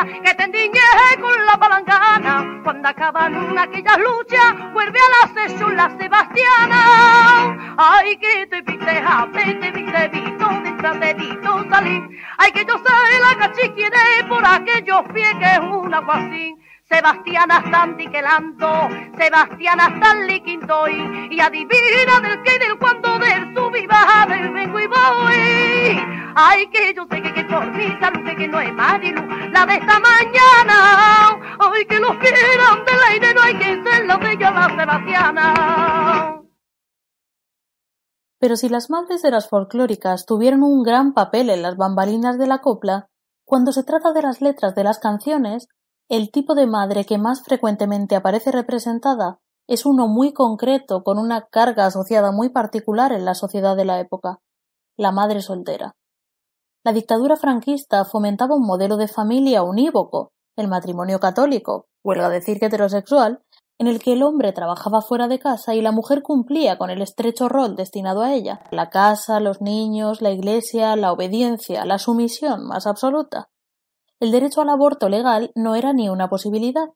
Que 0.05 0.33
te 0.33 0.43
endiñe 0.43 0.79
con 1.19 1.45
la 1.45 1.57
palangana, 1.57 2.61
cuando 2.63 2.87
acaban 2.87 3.57
aquellas 3.57 3.97
luchas, 3.97 4.73
vuelve 4.73 4.99
a 4.99 5.27
la 5.27 5.41
sesión 5.41 5.75
la 5.75 5.89
Sebastiana. 5.97 7.75
Ay, 7.77 8.17
que 8.17 8.47
te 8.47 8.61
viste, 8.61 9.03
te 9.33 9.71
viste, 9.71 10.07
vito, 10.09 10.93
de 10.99 11.13
vito 11.13 11.65
salir. 11.69 12.03
Ay, 12.37 12.51
que 12.51 12.65
yo 12.65 12.77
sé 12.77 13.19
la 13.19 13.35
cachiquiere 13.37 14.23
por 14.27 14.45
aquellos 14.45 15.03
pies 15.13 15.35
que 15.35 15.45
es 15.45 15.59
una 15.59 15.99
guasín. 15.99 16.57
Sebastiana 16.89 17.63
Santi 17.69 18.07
que 18.07 18.19
lanto, 18.19 18.89
Sebastiana 19.15 19.93
Stanley 19.95 20.41
Quintoy, 20.41 21.29
y 21.29 21.39
adivina 21.39 22.19
del 22.19 22.41
que 22.41 22.57
del 22.57 22.79
cuando 22.79 23.19
del 23.19 23.53
sub 23.53 23.75
y 23.75 23.85
baja 23.85 24.25
del 24.25 24.49
vengo 24.49 24.79
y 24.79 24.87
voy. 24.87 26.18
Pero 38.39 38.55
si 38.55 38.69
las 38.69 38.89
madres 38.89 39.21
de 39.21 39.31
las 39.31 39.49
folclóricas 39.49 40.25
tuvieron 40.25 40.63
un 40.63 40.81
gran 40.81 41.13
papel 41.13 41.49
en 41.49 41.61
las 41.61 41.75
bambalinas 41.75 42.37
de 42.37 42.47
la 42.47 42.59
copla, 42.59 43.09
cuando 43.43 43.73
se 43.73 43.83
trata 43.83 44.13
de 44.13 44.21
las 44.21 44.39
letras 44.39 44.75
de 44.75 44.85
las 44.85 44.99
canciones, 44.99 45.67
el 46.07 46.31
tipo 46.31 46.55
de 46.55 46.67
madre 46.67 47.05
que 47.05 47.17
más 47.17 47.43
frecuentemente 47.43 48.15
aparece 48.15 48.53
representada 48.53 49.41
es 49.67 49.85
uno 49.85 50.07
muy 50.07 50.31
concreto 50.31 51.03
con 51.03 51.19
una 51.19 51.47
carga 51.47 51.87
asociada 51.87 52.31
muy 52.31 52.47
particular 52.47 53.11
en 53.11 53.25
la 53.25 53.35
sociedad 53.35 53.75
de 53.75 53.83
la 53.83 53.99
época, 53.99 54.39
la 54.95 55.11
madre 55.11 55.41
soltera. 55.41 55.97
La 56.83 56.93
dictadura 56.93 57.35
franquista 57.35 58.05
fomentaba 58.05 58.55
un 58.55 58.65
modelo 58.65 58.97
de 58.97 59.07
familia 59.07 59.63
unívoco, 59.63 60.31
el 60.55 60.67
matrimonio 60.67 61.19
católico, 61.19 61.87
huelga 62.03 62.29
decir 62.29 62.59
que 62.59 62.67
heterosexual, 62.67 63.41
en 63.77 63.87
el 63.87 63.99
que 63.99 64.13
el 64.13 64.23
hombre 64.23 64.51
trabajaba 64.51 65.01
fuera 65.01 65.27
de 65.27 65.39
casa 65.39 65.73
y 65.75 65.81
la 65.81 65.91
mujer 65.91 66.21
cumplía 66.21 66.77
con 66.77 66.89
el 66.89 67.01
estrecho 67.01 67.47
rol 67.47 67.75
destinado 67.75 68.21
a 68.21 68.33
ella, 68.33 68.61
la 68.71 68.89
casa, 68.89 69.39
los 69.39 69.61
niños, 69.61 70.21
la 70.21 70.31
iglesia, 70.31 70.95
la 70.95 71.11
obediencia, 71.13 71.85
la 71.85 71.97
sumisión 71.97 72.65
más 72.65 72.87
absoluta 72.87 73.49
el 74.19 74.31
derecho 74.31 74.61
al 74.61 74.69
aborto 74.69 75.07
legal 75.07 75.51
no 75.55 75.75
era 75.75 75.93
ni 75.93 76.09
una 76.09 76.27
posibilidad. 76.27 76.89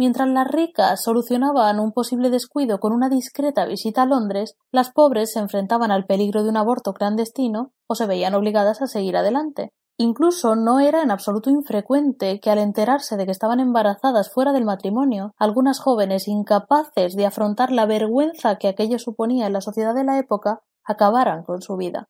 Mientras 0.00 0.30
las 0.30 0.48
ricas 0.48 1.02
solucionaban 1.02 1.78
un 1.78 1.92
posible 1.92 2.30
descuido 2.30 2.80
con 2.80 2.94
una 2.94 3.10
discreta 3.10 3.66
visita 3.66 4.00
a 4.00 4.06
Londres, 4.06 4.56
las 4.72 4.92
pobres 4.92 5.30
se 5.30 5.40
enfrentaban 5.40 5.90
al 5.90 6.06
peligro 6.06 6.42
de 6.42 6.48
un 6.48 6.56
aborto 6.56 6.94
clandestino 6.94 7.74
o 7.86 7.94
se 7.94 8.06
veían 8.06 8.32
obligadas 8.32 8.80
a 8.80 8.86
seguir 8.86 9.18
adelante. 9.18 9.74
Incluso 9.98 10.56
no 10.56 10.80
era 10.80 11.02
en 11.02 11.10
absoluto 11.10 11.50
infrecuente 11.50 12.40
que 12.40 12.48
al 12.48 12.60
enterarse 12.60 13.18
de 13.18 13.26
que 13.26 13.30
estaban 13.30 13.60
embarazadas 13.60 14.32
fuera 14.32 14.54
del 14.54 14.64
matrimonio, 14.64 15.34
algunas 15.36 15.80
jóvenes 15.80 16.28
incapaces 16.28 17.14
de 17.14 17.26
afrontar 17.26 17.70
la 17.70 17.84
vergüenza 17.84 18.56
que 18.56 18.68
aquello 18.68 18.98
suponía 18.98 19.48
en 19.48 19.52
la 19.52 19.60
sociedad 19.60 19.94
de 19.94 20.04
la 20.04 20.18
época, 20.18 20.62
acabaran 20.82 21.42
con 21.42 21.60
su 21.60 21.76
vida. 21.76 22.08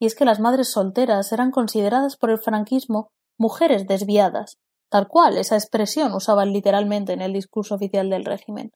Y 0.00 0.06
es 0.06 0.16
que 0.16 0.24
las 0.24 0.40
madres 0.40 0.72
solteras 0.72 1.30
eran 1.30 1.52
consideradas 1.52 2.16
por 2.16 2.30
el 2.30 2.38
franquismo 2.38 3.10
mujeres 3.38 3.86
desviadas, 3.86 4.58
tal 4.88 5.08
cual 5.08 5.36
esa 5.36 5.56
expresión 5.56 6.14
usaban 6.14 6.52
literalmente 6.52 7.12
en 7.12 7.22
el 7.22 7.32
discurso 7.32 7.74
oficial 7.74 8.10
del 8.10 8.24
régimen. 8.24 8.72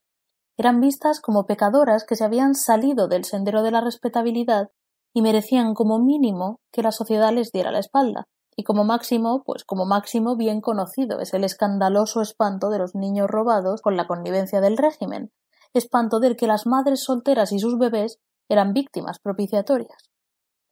Eran 0.56 0.80
vistas 0.80 1.20
como 1.20 1.46
pecadoras 1.46 2.04
que 2.04 2.16
se 2.16 2.24
habían 2.24 2.54
salido 2.54 3.08
del 3.08 3.24
sendero 3.24 3.62
de 3.62 3.70
la 3.70 3.80
respetabilidad 3.80 4.68
y 5.14 5.22
merecían 5.22 5.74
como 5.74 5.98
mínimo 5.98 6.60
que 6.72 6.82
la 6.82 6.92
sociedad 6.92 7.32
les 7.32 7.52
diera 7.52 7.70
la 7.70 7.78
espalda, 7.78 8.26
y 8.56 8.64
como 8.64 8.84
máximo, 8.84 9.42
pues 9.44 9.64
como 9.64 9.86
máximo 9.86 10.36
bien 10.36 10.60
conocido 10.60 11.20
es 11.20 11.32
el 11.32 11.44
escandaloso 11.44 12.20
espanto 12.20 12.68
de 12.68 12.78
los 12.78 12.94
niños 12.94 13.28
robados 13.28 13.80
con 13.80 13.96
la 13.96 14.06
connivencia 14.06 14.60
del 14.60 14.76
régimen, 14.76 15.32
espanto 15.72 16.20
del 16.20 16.36
que 16.36 16.46
las 16.46 16.66
madres 16.66 17.02
solteras 17.02 17.52
y 17.52 17.58
sus 17.58 17.78
bebés 17.78 18.18
eran 18.48 18.74
víctimas 18.74 19.18
propiciatorias. 19.18 20.11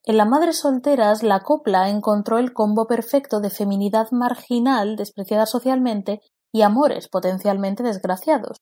En 0.05 0.17
las 0.17 0.29
madres 0.29 0.59
solteras, 0.59 1.23
la 1.23 1.41
copla 1.41 1.89
encontró 1.89 2.39
el 2.39 2.53
combo 2.53 2.87
perfecto 2.87 3.41
de 3.41 3.51
feminidad 3.51 4.11
marginal, 4.13 4.97
despreciada 4.97 5.47
socialmente, 5.47 6.21
y 6.53 6.63
amores 6.63 7.09
potencialmente 7.09 7.83
desgraciados. 7.83 8.59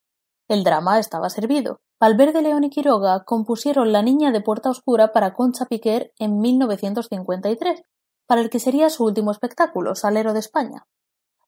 El 0.48 0.64
drama 0.64 0.98
estaba 0.98 1.30
servido. 1.30 1.80
Valverde 2.00 2.42
León 2.42 2.64
y 2.64 2.70
Quiroga 2.70 3.24
compusieron 3.24 3.92
La 3.92 4.02
Niña 4.02 4.30
de 4.30 4.40
Puerta 4.40 4.70
Oscura 4.70 5.12
para 5.12 5.34
Concha 5.34 5.66
Piquer 5.66 6.12
en 6.18 6.38
1953, 6.38 7.82
para 8.26 8.40
el 8.40 8.50
que 8.50 8.60
sería 8.60 8.90
su 8.90 9.04
último 9.04 9.30
espectáculo, 9.30 9.94
Salero 9.94 10.32
de 10.32 10.40
España. 10.40 10.86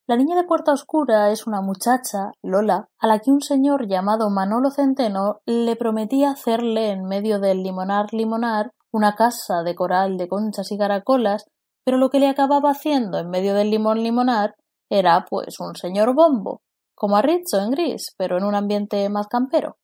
La 0.07 0.17
niña 0.17 0.35
de 0.35 0.43
Puerta 0.43 0.73
Oscura 0.73 1.31
es 1.31 1.47
una 1.47 1.61
muchacha, 1.61 2.31
Lola, 2.41 2.89
a 2.99 3.07
la 3.07 3.19
que 3.19 3.31
un 3.31 3.41
señor 3.41 3.87
llamado 3.87 4.29
Manolo 4.29 4.71
Centeno 4.71 5.41
le 5.45 5.75
prometía 5.75 6.31
hacerle 6.31 6.91
en 6.91 7.05
medio 7.05 7.39
del 7.39 7.63
limonar 7.63 8.11
limonar 8.11 8.71
una 8.91 9.15
casa 9.15 9.63
de 9.63 9.75
coral 9.75 10.17
de 10.17 10.27
conchas 10.27 10.71
y 10.71 10.77
caracolas, 10.77 11.45
pero 11.83 11.97
lo 11.97 12.09
que 12.09 12.19
le 12.19 12.27
acababa 12.27 12.71
haciendo 12.71 13.17
en 13.17 13.29
medio 13.29 13.53
del 13.53 13.71
limón 13.71 14.03
limonar 14.03 14.55
era 14.89 15.25
pues 15.29 15.59
un 15.59 15.75
señor 15.75 16.13
bombo, 16.13 16.61
como 16.93 17.15
a 17.15 17.21
Rizzo 17.21 17.59
en 17.59 17.71
Gris, 17.71 18.13
pero 18.17 18.37
en 18.37 18.43
un 18.43 18.55
ambiente 18.55 19.07
más 19.09 19.27
campero. 19.27 19.77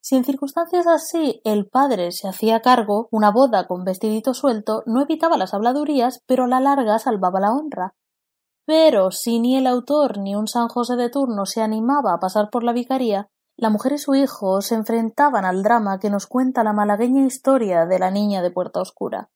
Si 0.00 0.16
en 0.16 0.24
circunstancias 0.24 0.86
así 0.86 1.40
el 1.44 1.68
padre 1.68 2.10
se 2.10 2.28
hacía 2.28 2.60
cargo, 2.60 3.08
una 3.12 3.30
boda 3.30 3.66
con 3.66 3.84
vestidito 3.84 4.34
suelto 4.34 4.82
no 4.84 5.00
evitaba 5.00 5.36
las 5.36 5.54
habladurías, 5.54 6.20
pero 6.26 6.44
a 6.44 6.48
la 6.48 6.60
larga 6.60 6.98
salvaba 6.98 7.40
la 7.40 7.52
honra. 7.52 7.94
Pero 8.66 9.10
si 9.10 9.40
ni 9.40 9.56
el 9.56 9.66
autor 9.66 10.18
ni 10.18 10.34
un 10.34 10.48
San 10.48 10.68
José 10.68 10.96
de 10.96 11.08
turno 11.08 11.46
se 11.46 11.62
animaba 11.62 12.14
a 12.14 12.18
pasar 12.18 12.50
por 12.50 12.64
la 12.64 12.72
vicaría, 12.72 13.28
la 13.56 13.70
mujer 13.70 13.92
y 13.92 13.98
su 13.98 14.14
hijo 14.14 14.60
se 14.62 14.74
enfrentaban 14.74 15.44
al 15.44 15.62
drama 15.62 15.98
que 15.98 16.10
nos 16.10 16.26
cuenta 16.26 16.64
la 16.64 16.72
malagueña 16.72 17.24
historia 17.24 17.86
de 17.86 17.98
la 17.98 18.10
niña 18.10 18.42
de 18.42 18.50
Puerta 18.50 18.80
Oscura. 18.80 19.30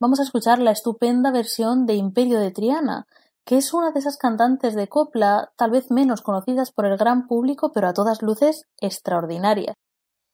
Vamos 0.00 0.20
a 0.20 0.22
escuchar 0.22 0.58
la 0.58 0.70
estupenda 0.70 1.30
versión 1.30 1.86
de 1.86 1.94
Imperio 1.94 2.40
de 2.40 2.50
Triana, 2.50 3.06
que 3.44 3.56
es 3.58 3.72
una 3.72 3.90
de 3.90 4.00
esas 4.00 4.16
cantantes 4.16 4.74
de 4.74 4.88
copla 4.88 5.52
tal 5.56 5.70
vez 5.70 5.90
menos 5.90 6.22
conocidas 6.22 6.72
por 6.72 6.86
el 6.86 6.96
gran 6.96 7.26
público, 7.26 7.72
pero 7.72 7.88
a 7.88 7.94
todas 7.94 8.22
luces 8.22 8.66
extraordinarias. 8.80 9.76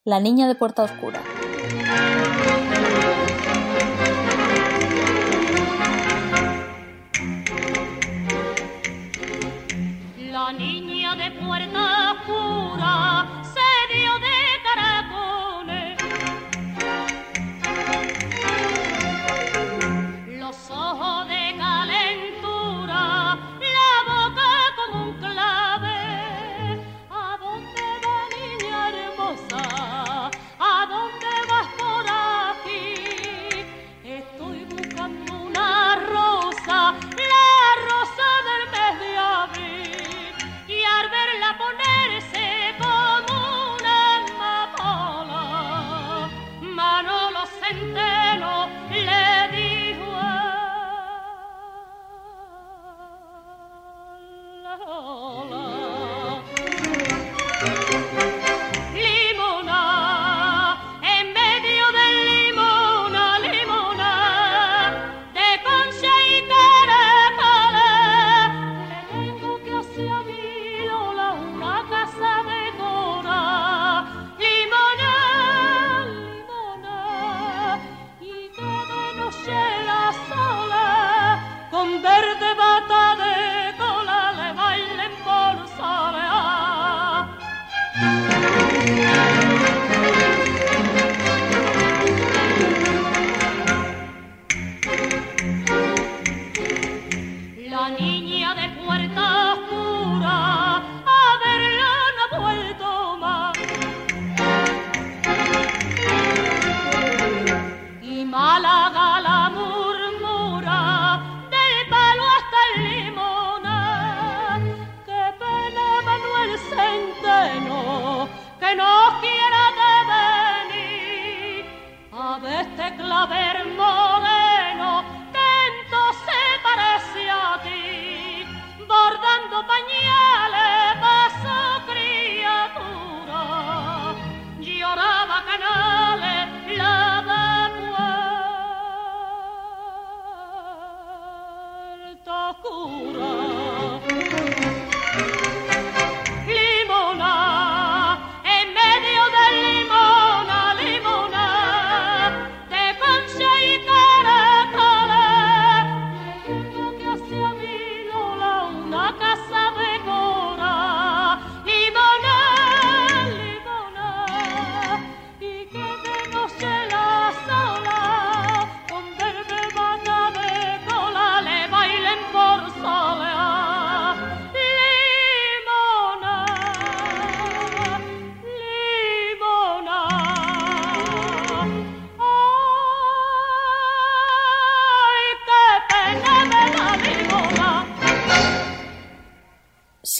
La 0.04 0.20
niña 0.20 0.48
de 0.48 0.54
Puerta 0.54 0.82
Oscura. 0.82 1.22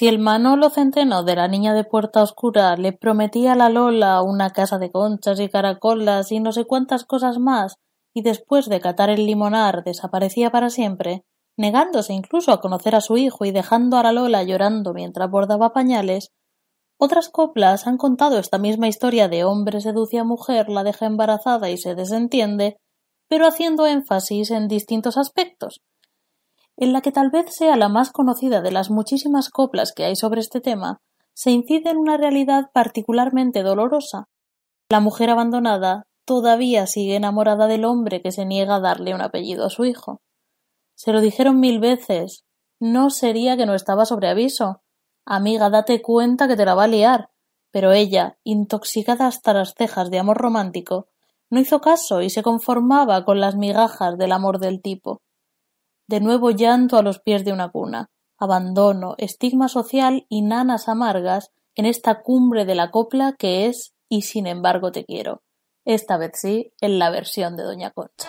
El 0.08 0.20
Manolo 0.20 0.70
Centeno 0.70 1.24
de 1.24 1.34
la 1.34 1.48
niña 1.48 1.74
de 1.74 1.82
Puerta 1.82 2.22
Oscura 2.22 2.76
le 2.76 2.92
prometía 2.92 3.54
a 3.54 3.56
la 3.56 3.68
Lola 3.68 4.22
una 4.22 4.50
casa 4.50 4.78
de 4.78 4.92
conchas 4.92 5.40
y 5.40 5.48
caracolas 5.48 6.30
y 6.30 6.38
no 6.38 6.52
sé 6.52 6.64
cuántas 6.64 7.04
cosas 7.04 7.40
más, 7.40 7.74
y 8.14 8.22
después 8.22 8.68
de 8.68 8.78
catar 8.78 9.10
el 9.10 9.26
limonar 9.26 9.82
desaparecía 9.82 10.52
para 10.52 10.70
siempre, 10.70 11.24
negándose 11.56 12.12
incluso 12.12 12.52
a 12.52 12.60
conocer 12.60 12.94
a 12.94 13.00
su 13.00 13.16
hijo 13.16 13.46
y 13.46 13.50
dejando 13.50 13.96
a 13.96 14.04
la 14.04 14.12
Lola 14.12 14.44
llorando 14.44 14.94
mientras 14.94 15.28
bordaba 15.28 15.72
pañales, 15.72 16.30
otras 17.00 17.28
coplas 17.28 17.88
han 17.88 17.96
contado 17.96 18.38
esta 18.38 18.58
misma 18.58 18.86
historia 18.86 19.26
de 19.26 19.42
hombre 19.42 19.80
seduce 19.80 20.20
a 20.20 20.24
mujer, 20.24 20.68
la 20.68 20.84
deja 20.84 21.06
embarazada 21.06 21.68
y 21.68 21.78
se 21.78 21.96
desentiende, 21.96 22.76
pero 23.28 23.44
haciendo 23.44 23.86
énfasis 23.86 24.52
en 24.52 24.68
distintos 24.68 25.16
aspectos, 25.16 25.80
en 26.76 26.92
la 26.92 27.00
que 27.00 27.12
tal 27.12 27.30
vez 27.30 27.54
sea 27.54 27.76
la 27.76 27.88
más 27.88 28.10
conocida 28.10 28.60
de 28.60 28.70
las 28.70 28.90
muchísimas 28.90 29.48
coplas 29.50 29.92
que 29.92 30.04
hay 30.04 30.16
sobre 30.16 30.40
este 30.40 30.60
tema, 30.60 31.00
se 31.34 31.50
incide 31.50 31.90
en 31.90 31.98
una 31.98 32.16
realidad 32.16 32.70
particularmente 32.72 33.62
dolorosa. 33.62 34.28
La 34.88 35.00
mujer 35.00 35.30
abandonada 35.30 36.06
todavía 36.24 36.86
sigue 36.86 37.16
enamorada 37.16 37.66
del 37.66 37.84
hombre 37.84 38.22
que 38.22 38.32
se 38.32 38.44
niega 38.44 38.76
a 38.76 38.80
darle 38.80 39.14
un 39.14 39.20
apellido 39.20 39.66
a 39.66 39.70
su 39.70 39.84
hijo. 39.84 40.20
Se 40.94 41.12
lo 41.12 41.20
dijeron 41.20 41.60
mil 41.60 41.78
veces. 41.78 42.44
No 42.80 43.10
sería 43.10 43.56
que 43.56 43.66
no 43.66 43.74
estaba 43.74 44.04
sobre 44.04 44.28
aviso. 44.28 44.82
Amiga, 45.24 45.70
date 45.70 46.02
cuenta 46.02 46.48
que 46.48 46.56
te 46.56 46.64
la 46.64 46.74
va 46.74 46.84
a 46.84 46.88
liar. 46.88 47.30
Pero 47.70 47.92
ella, 47.92 48.38
intoxicada 48.44 49.26
hasta 49.26 49.52
las 49.52 49.74
cejas 49.74 50.10
de 50.10 50.18
amor 50.18 50.38
romántico, 50.38 51.08
no 51.50 51.60
hizo 51.60 51.80
caso 51.80 52.22
y 52.22 52.30
se 52.30 52.42
conformaba 52.42 53.24
con 53.24 53.40
las 53.40 53.56
migajas 53.56 54.16
del 54.16 54.32
amor 54.32 54.58
del 54.58 54.80
tipo. 54.80 55.20
De 56.08 56.20
nuevo 56.20 56.52
llanto 56.52 56.96
a 56.96 57.02
los 57.02 57.18
pies 57.18 57.44
de 57.44 57.52
una 57.52 57.70
cuna, 57.70 58.10
abandono, 58.38 59.16
estigma 59.18 59.68
social 59.68 60.24
y 60.28 60.42
nanas 60.42 60.88
amargas 60.88 61.50
en 61.74 61.84
esta 61.84 62.22
cumbre 62.22 62.64
de 62.64 62.76
la 62.76 62.90
copla 62.90 63.34
que 63.36 63.66
es 63.66 63.92
y 64.08 64.22
sin 64.22 64.46
embargo 64.46 64.92
te 64.92 65.04
quiero. 65.04 65.42
Esta 65.84 66.16
vez 66.16 66.32
sí, 66.34 66.72
en 66.80 66.98
la 66.98 67.10
versión 67.10 67.56
de 67.56 67.64
Doña 67.64 67.90
Concha. 67.90 68.28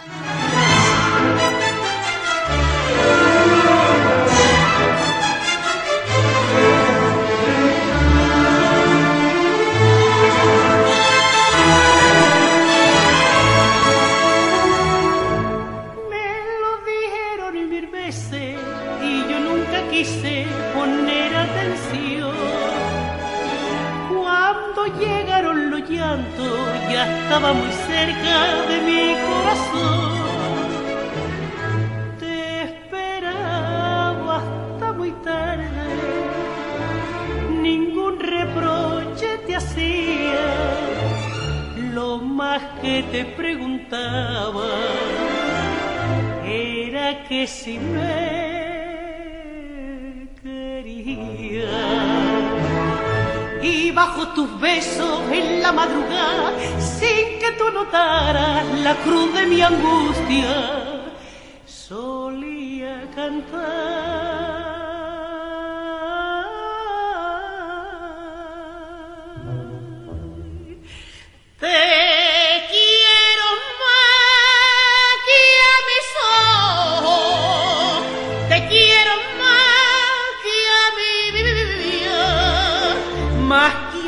Estaba 27.38 27.54
muy 27.54 27.71
cerca 27.71 28.65
de 28.67 28.78
mi 28.82 29.15
corazón. 29.28 30.10
Te 32.19 32.63
esperaba 32.63 34.38
hasta 34.38 34.91
muy 34.93 35.12
tarde, 35.23 35.69
ningún 37.62 38.19
reproche 38.19 39.38
te 39.45 39.56
hacía. 39.56 40.47
Lo 41.93 42.17
más 42.17 42.63
que 42.82 43.04
te 43.12 43.26
preguntaba 43.26 44.69
era 46.43 47.23
que 47.30 47.45
si 47.45 47.78
me 47.78 48.56
bajo 53.97 54.27
tus 54.27 54.60
besos 54.60 55.21
en 55.31 55.60
la 55.63 55.71
madrugada, 55.71 56.51
sin 56.79 57.39
que 57.39 57.51
tú 57.57 57.65
notaras 57.71 58.63
la 58.86 58.93
cruz 58.97 59.33
de 59.33 59.47
mi 59.47 59.60
angustia, 59.60 60.53
solía 61.65 63.10
cantar. 63.15 64.38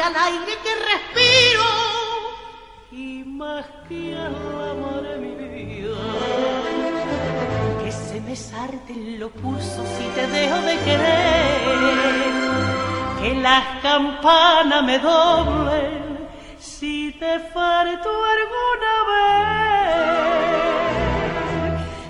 Al 0.09 0.15
aire 0.33 0.53
que 0.63 0.73
respiro 0.91 1.69
y 2.91 3.23
más 3.25 3.65
que 3.87 4.15
al 4.15 4.35
amor 4.71 5.01
de 5.03 5.17
mi 5.17 5.33
vida. 5.35 5.97
Que 7.83 7.91
se 7.91 8.19
me 8.21 8.35
sarten 8.35 9.19
los 9.19 9.31
pulsos 9.31 9.87
si 9.97 10.05
te 10.15 10.27
dejo 10.27 10.61
de 10.61 10.77
querer, 10.87 12.31
que 13.21 13.35
las 13.35 13.81
campanas 13.81 14.83
me 14.83 14.97
doblen 14.99 16.27
si 16.59 17.11
te 17.19 17.39
falto 17.53 18.09
alguna 18.35 18.93
vez. 19.09 19.29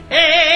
Eres 0.09 0.48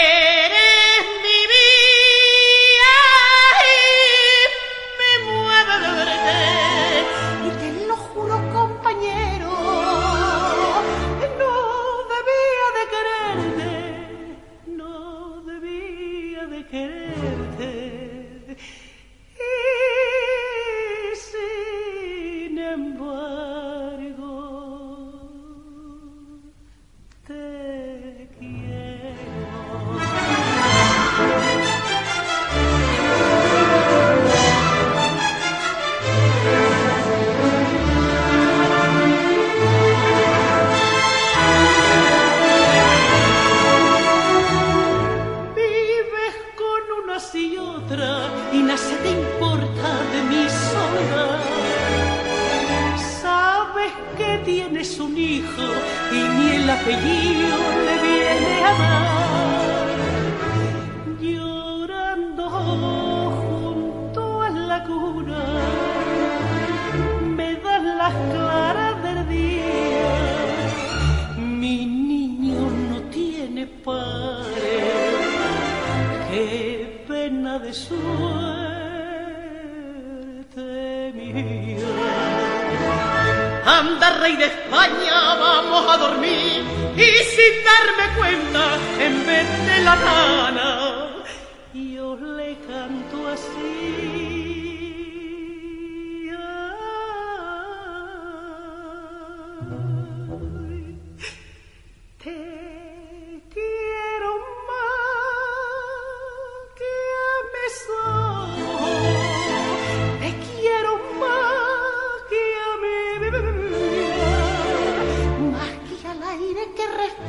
rey 84.24 84.38
de 84.38 84.46
España, 84.46 85.36
vamos 85.36 85.86
a 85.94 85.98
dormir. 85.98 86.64
Y 86.96 87.12
sin 87.36 87.56
darme 87.72 88.16
cuenta, 88.18 88.78
en 88.98 89.26
vez 89.26 89.48
de 89.68 89.84
la 89.84 89.96
rana, 89.96 90.83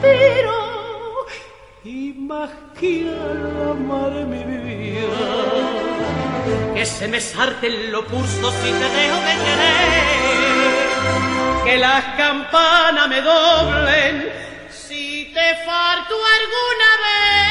respiro 0.05 1.27
y 1.85 2.13
más 2.15 2.51
que 2.79 3.09
a 3.09 3.35
la 3.35 3.75
madre 3.75 4.25
mi 4.25 4.43
vida. 4.45 5.23
Que 6.75 6.85
se 6.87 7.09
me 7.09 7.21
sarten 7.21 7.93
los 7.93 8.05
pulsos 8.05 8.55
si 8.63 8.71
te 8.71 8.89
dejo 8.99 9.17
de 9.29 9.35
querer 9.45 10.25
que 11.65 11.79
las 11.79 12.05
campanas 12.17 13.09
me 13.09 13.23
doblen 13.23 14.31
si 14.71 15.33
te 15.33 15.57
falto 15.65 16.15
alguna 16.15 16.91
vez. 17.05 17.44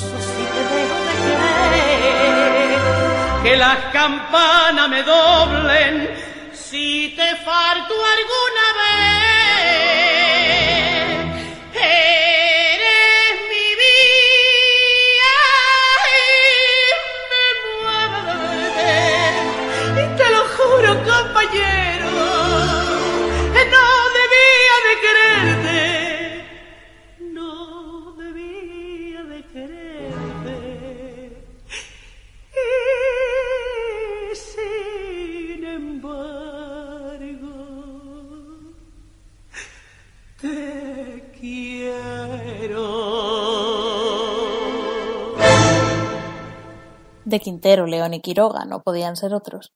eso 0.00 0.18
sí 0.20 0.44
que 0.52 0.62
dejo 0.74 0.98
de. 1.72 1.84
Que 3.42 3.56
las 3.56 3.78
campanas 3.92 4.88
me 4.88 5.02
doblen 5.02 5.94
si 6.52 7.14
te 7.16 7.36
falto 7.36 7.94
alguna 8.16 8.66
vez. 8.80 9.29
De 47.30 47.38
Quintero, 47.38 47.86
León 47.86 48.12
y 48.12 48.20
Quiroga 48.20 48.64
no 48.64 48.82
podían 48.82 49.14
ser 49.14 49.34
otros. 49.34 49.72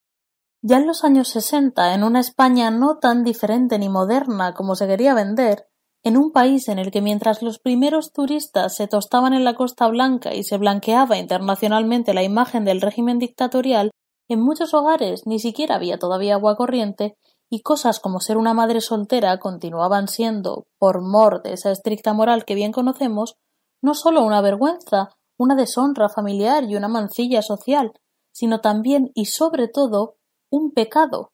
Ya 0.60 0.78
en 0.78 0.88
los 0.88 1.04
años 1.04 1.28
sesenta, 1.28 1.94
en 1.94 2.02
una 2.02 2.18
España 2.18 2.72
no 2.72 2.98
tan 2.98 3.22
diferente 3.22 3.78
ni 3.78 3.88
moderna 3.88 4.54
como 4.54 4.74
se 4.74 4.88
quería 4.88 5.14
vender, 5.14 5.68
en 6.02 6.16
un 6.16 6.32
país 6.32 6.66
en 6.66 6.80
el 6.80 6.90
que 6.90 7.00
mientras 7.00 7.42
los 7.42 7.60
primeros 7.60 8.12
turistas 8.12 8.74
se 8.74 8.88
tostaban 8.88 9.34
en 9.34 9.44
la 9.44 9.54
Costa 9.54 9.86
Blanca 9.86 10.34
y 10.34 10.42
se 10.42 10.58
blanqueaba 10.58 11.16
internacionalmente 11.16 12.12
la 12.12 12.24
imagen 12.24 12.64
del 12.64 12.80
régimen 12.80 13.20
dictatorial, 13.20 13.92
en 14.28 14.40
muchos 14.40 14.74
hogares 14.74 15.22
ni 15.24 15.38
siquiera 15.38 15.76
había 15.76 15.96
todavía 15.96 16.34
agua 16.34 16.56
corriente 16.56 17.16
y 17.48 17.62
cosas 17.62 18.00
como 18.00 18.18
ser 18.18 18.36
una 18.36 18.52
madre 18.52 18.80
soltera 18.80 19.38
continuaban 19.38 20.08
siendo, 20.08 20.66
por 20.76 21.02
mor 21.02 21.40
de 21.44 21.52
esa 21.52 21.70
estricta 21.70 22.14
moral 22.14 22.44
que 22.44 22.56
bien 22.56 22.72
conocemos, 22.72 23.36
no 23.80 23.94
sólo 23.94 24.24
una 24.24 24.40
vergüenza, 24.40 25.10
una 25.36 25.54
deshonra 25.54 26.08
familiar 26.08 26.64
y 26.64 26.76
una 26.76 26.88
mancilla 26.88 27.42
social, 27.42 27.92
sino 28.32 28.60
también 28.60 29.10
y 29.14 29.26
sobre 29.26 29.68
todo 29.68 30.16
un 30.50 30.72
pecado. 30.72 31.32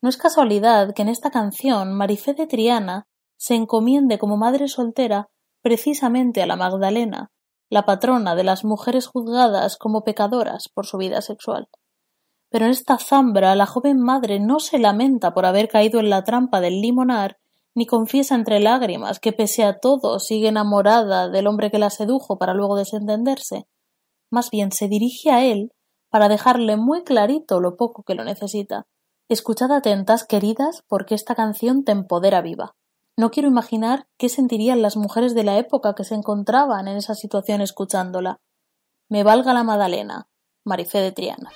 No 0.00 0.08
es 0.08 0.16
casualidad 0.16 0.94
que 0.94 1.02
en 1.02 1.08
esta 1.08 1.30
canción 1.30 1.92
Marifé 1.92 2.34
de 2.34 2.46
Triana 2.46 3.06
se 3.36 3.54
encomiende 3.54 4.18
como 4.18 4.36
madre 4.36 4.68
soltera 4.68 5.28
precisamente 5.62 6.42
a 6.42 6.46
la 6.46 6.56
Magdalena, 6.56 7.30
la 7.68 7.84
patrona 7.84 8.34
de 8.34 8.44
las 8.44 8.64
mujeres 8.64 9.06
juzgadas 9.06 9.76
como 9.76 10.02
pecadoras 10.02 10.68
por 10.72 10.86
su 10.86 10.98
vida 10.98 11.20
sexual. 11.20 11.68
Pero 12.50 12.64
en 12.64 12.70
esta 12.70 12.98
zambra 12.98 13.54
la 13.54 13.66
joven 13.66 13.98
madre 14.00 14.40
no 14.40 14.60
se 14.60 14.78
lamenta 14.78 15.34
por 15.34 15.44
haber 15.44 15.68
caído 15.68 16.00
en 16.00 16.10
la 16.10 16.24
trampa 16.24 16.60
del 16.60 16.80
limonar, 16.80 17.38
ni 17.78 17.86
confiesa 17.86 18.34
entre 18.34 18.58
lágrimas 18.58 19.20
que 19.20 19.32
pese 19.32 19.62
a 19.62 19.78
todo 19.78 20.18
sigue 20.18 20.48
enamorada 20.48 21.28
del 21.28 21.46
hombre 21.46 21.70
que 21.70 21.78
la 21.78 21.90
sedujo 21.90 22.36
para 22.36 22.52
luego 22.52 22.74
desentenderse. 22.74 23.68
Más 24.32 24.50
bien 24.50 24.72
se 24.72 24.88
dirige 24.88 25.30
a 25.30 25.44
él 25.44 25.70
para 26.10 26.28
dejarle 26.28 26.76
muy 26.76 27.04
clarito 27.04 27.60
lo 27.60 27.76
poco 27.76 28.02
que 28.02 28.16
lo 28.16 28.24
necesita. 28.24 28.88
Escuchad 29.28 29.70
atentas, 29.70 30.26
queridas, 30.26 30.82
porque 30.88 31.14
esta 31.14 31.36
canción 31.36 31.84
te 31.84 31.92
empodera 31.92 32.42
viva. 32.42 32.74
No 33.16 33.30
quiero 33.30 33.48
imaginar 33.48 34.08
qué 34.18 34.28
sentirían 34.28 34.82
las 34.82 34.96
mujeres 34.96 35.36
de 35.36 35.44
la 35.44 35.56
época 35.56 35.94
que 35.94 36.02
se 36.02 36.16
encontraban 36.16 36.88
en 36.88 36.96
esa 36.96 37.14
situación 37.14 37.60
escuchándola. 37.60 38.40
Me 39.08 39.22
valga 39.22 39.54
la 39.54 39.62
Madalena, 39.62 40.28
Marifé 40.64 40.98
de 40.98 41.12
Triana. 41.12 41.52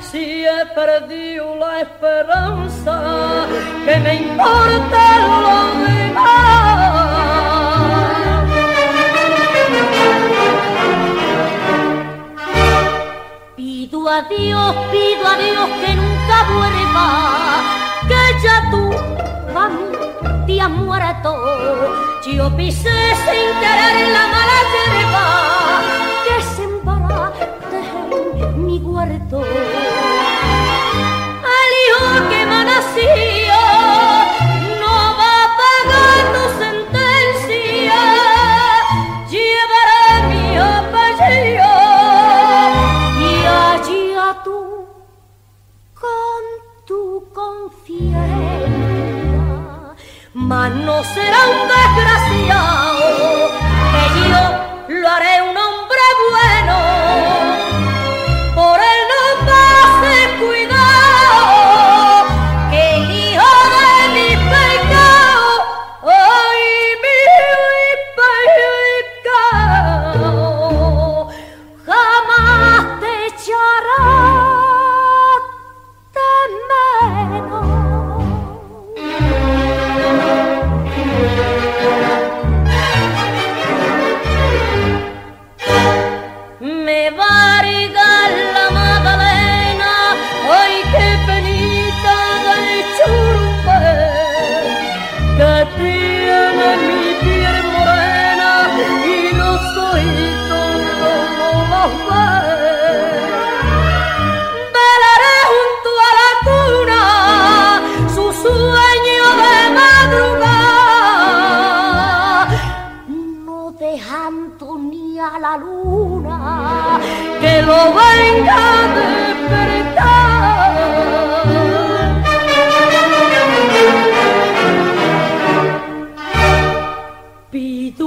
Si 0.00 0.44
he 0.44 0.66
perdido 0.74 1.56
la 1.56 1.80
esperanza, 1.80 2.94
que 3.84 3.96
me 3.98 4.14
importa 4.14 5.02
lo 5.26 5.58
demás. 5.84 6.84
Pido 13.56 14.08
a 14.08 14.22
Dios, 14.22 14.74
pido 14.92 15.26
a 15.26 15.36
Dios 15.36 15.68
que 15.80 15.94
nunca 15.94 16.36
vuelva, 16.54 17.06
que 18.08 18.22
ya 18.42 18.56
tú 18.70 18.82
a 19.58 19.68
mí 19.68 19.86
te 20.46 20.60
has 20.60 20.70
muerto. 20.70 21.30
Yo 22.26 22.50
pisé 22.56 22.90
sin 23.24 23.46
querer 23.60 24.08
la 24.08 24.26
mala 24.26 24.58
hierba 24.72 26.03
mi 28.56 28.78
huerto. 28.78 29.42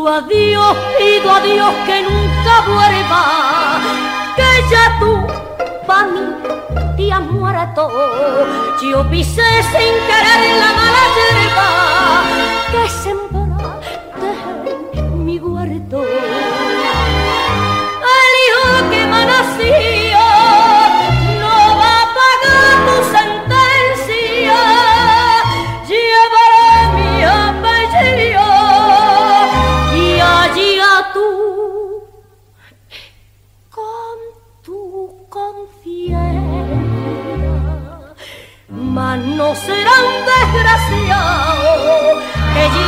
Pido 0.08 0.16
a 0.16 0.22
Dios, 0.22 0.78
pido 0.98 1.32
a 1.34 1.42
Dios 1.42 1.74
que 1.86 2.02
nunca 2.02 2.62
vuelva, 2.66 3.82
que 4.38 4.64
ya 4.72 4.98
tú 5.02 5.28
pa' 5.86 6.06
mí 6.06 6.22
te 6.96 7.12
has 7.12 7.24
muerto. 7.24 7.92
Yo 8.82 9.04
pisé 9.10 9.44
sin 9.64 9.94
querer 10.08 10.60
la 10.62 10.72
mala 10.80 11.04
hierba 11.16 11.70
que 12.72 12.90
sembraste 12.90 14.30
en 14.94 15.26
mi 15.26 15.40
huerto. 15.40 16.02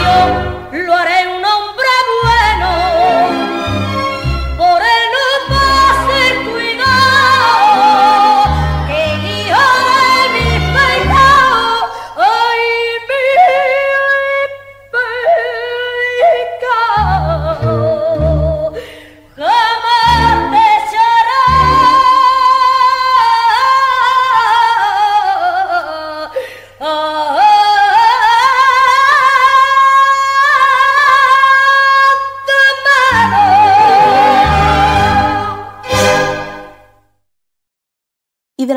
Que 0.10 0.49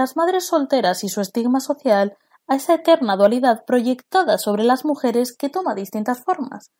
las 0.02 0.16
madres 0.16 0.46
solteras 0.46 1.04
y 1.04 1.08
su 1.08 1.20
estigma 1.20 1.60
social 1.60 2.16
a 2.48 2.56
esa 2.56 2.74
eterna 2.74 3.16
dualidad 3.16 3.64
proyectada 3.64 4.36
sobre 4.36 4.64
las 4.64 4.84
mujeres 4.84 5.32
que 5.32 5.48
toma 5.48 5.76
distintas 5.76 6.24
formas, 6.24 6.72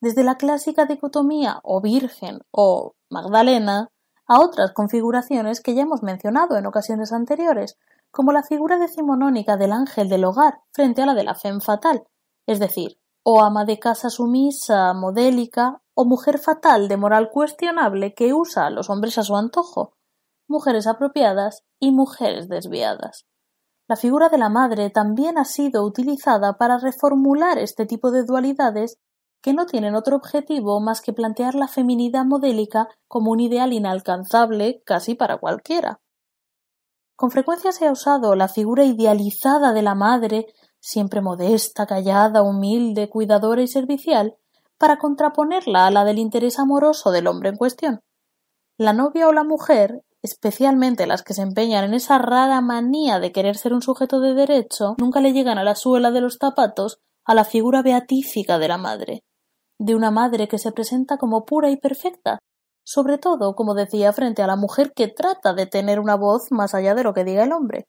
desde 0.00 0.24
la 0.24 0.36
clásica 0.36 0.86
dicotomía 0.86 1.60
o 1.62 1.82
virgen 1.82 2.38
o 2.50 2.94
Magdalena 3.10 3.90
a 4.26 4.40
otras 4.40 4.72
configuraciones 4.72 5.60
que 5.60 5.74
ya 5.74 5.82
hemos 5.82 6.02
mencionado 6.02 6.56
en 6.56 6.64
ocasiones 6.64 7.12
anteriores, 7.12 7.76
como 8.10 8.32
la 8.32 8.44
figura 8.44 8.78
decimonónica 8.78 9.58
del 9.58 9.72
ángel 9.72 10.08
del 10.08 10.24
hogar 10.24 10.62
frente 10.72 11.02
a 11.02 11.06
la 11.06 11.12
de 11.12 11.24
la 11.24 11.34
femme 11.34 11.60
fatal, 11.60 12.04
es 12.46 12.60
decir, 12.60 12.96
o 13.22 13.42
ama 13.42 13.66
de 13.66 13.78
casa 13.78 14.08
sumisa, 14.08 14.94
modélica, 14.94 15.82
o 15.92 16.06
mujer 16.06 16.38
fatal 16.38 16.88
de 16.88 16.96
moral 16.96 17.28
cuestionable 17.30 18.14
que 18.14 18.32
usa 18.32 18.64
a 18.64 18.70
los 18.70 18.88
hombres 18.88 19.18
a 19.18 19.22
su 19.22 19.36
antojo, 19.36 19.92
mujeres 20.50 20.86
apropiadas 20.86 21.62
y 21.78 21.92
mujeres 21.92 22.48
desviadas. 22.48 23.24
La 23.88 23.96
figura 23.96 24.28
de 24.28 24.38
la 24.38 24.50
madre 24.50 24.90
también 24.90 25.38
ha 25.38 25.44
sido 25.44 25.84
utilizada 25.84 26.58
para 26.58 26.78
reformular 26.78 27.58
este 27.58 27.86
tipo 27.86 28.10
de 28.10 28.24
dualidades 28.24 28.98
que 29.42 29.54
no 29.54 29.66
tienen 29.66 29.94
otro 29.94 30.16
objetivo 30.16 30.80
más 30.80 31.00
que 31.00 31.12
plantear 31.12 31.54
la 31.54 31.68
feminidad 31.68 32.24
modélica 32.24 32.88
como 33.08 33.30
un 33.30 33.40
ideal 33.40 33.72
inalcanzable 33.72 34.82
casi 34.84 35.14
para 35.14 35.38
cualquiera. 35.38 36.00
Con 37.16 37.30
frecuencia 37.30 37.72
se 37.72 37.86
ha 37.86 37.92
usado 37.92 38.34
la 38.34 38.48
figura 38.48 38.84
idealizada 38.84 39.72
de 39.72 39.82
la 39.82 39.94
madre, 39.94 40.46
siempre 40.78 41.20
modesta, 41.20 41.86
callada, 41.86 42.42
humilde, 42.42 43.08
cuidadora 43.08 43.62
y 43.62 43.68
servicial, 43.68 44.36
para 44.78 44.98
contraponerla 44.98 45.86
a 45.86 45.90
la 45.90 46.04
del 46.04 46.18
interés 46.18 46.58
amoroso 46.58 47.10
del 47.10 47.26
hombre 47.26 47.50
en 47.50 47.56
cuestión. 47.56 48.00
La 48.78 48.92
novia 48.92 49.28
o 49.28 49.32
la 49.32 49.44
mujer 49.44 50.02
especialmente 50.22 51.06
las 51.06 51.22
que 51.22 51.34
se 51.34 51.42
empeñan 51.42 51.84
en 51.84 51.94
esa 51.94 52.18
rara 52.18 52.60
manía 52.60 53.18
de 53.18 53.32
querer 53.32 53.56
ser 53.56 53.72
un 53.72 53.82
sujeto 53.82 54.20
de 54.20 54.34
derecho, 54.34 54.94
nunca 54.98 55.20
le 55.20 55.32
llegan 55.32 55.58
a 55.58 55.64
la 55.64 55.74
suela 55.74 56.10
de 56.10 56.20
los 56.20 56.36
zapatos 56.40 56.98
a 57.24 57.34
la 57.34 57.44
figura 57.44 57.82
beatífica 57.82 58.58
de 58.58 58.68
la 58.68 58.78
madre, 58.78 59.24
de 59.78 59.94
una 59.94 60.10
madre 60.10 60.48
que 60.48 60.58
se 60.58 60.72
presenta 60.72 61.16
como 61.16 61.44
pura 61.44 61.70
y 61.70 61.76
perfecta, 61.76 62.38
sobre 62.84 63.18
todo, 63.18 63.54
como 63.54 63.74
decía, 63.74 64.12
frente 64.12 64.42
a 64.42 64.46
la 64.46 64.56
mujer 64.56 64.92
que 64.94 65.08
trata 65.08 65.54
de 65.54 65.66
tener 65.66 66.00
una 66.00 66.16
voz 66.16 66.50
más 66.50 66.74
allá 66.74 66.94
de 66.94 67.04
lo 67.04 67.14
que 67.14 67.24
diga 67.24 67.44
el 67.44 67.52
hombre. 67.52 67.86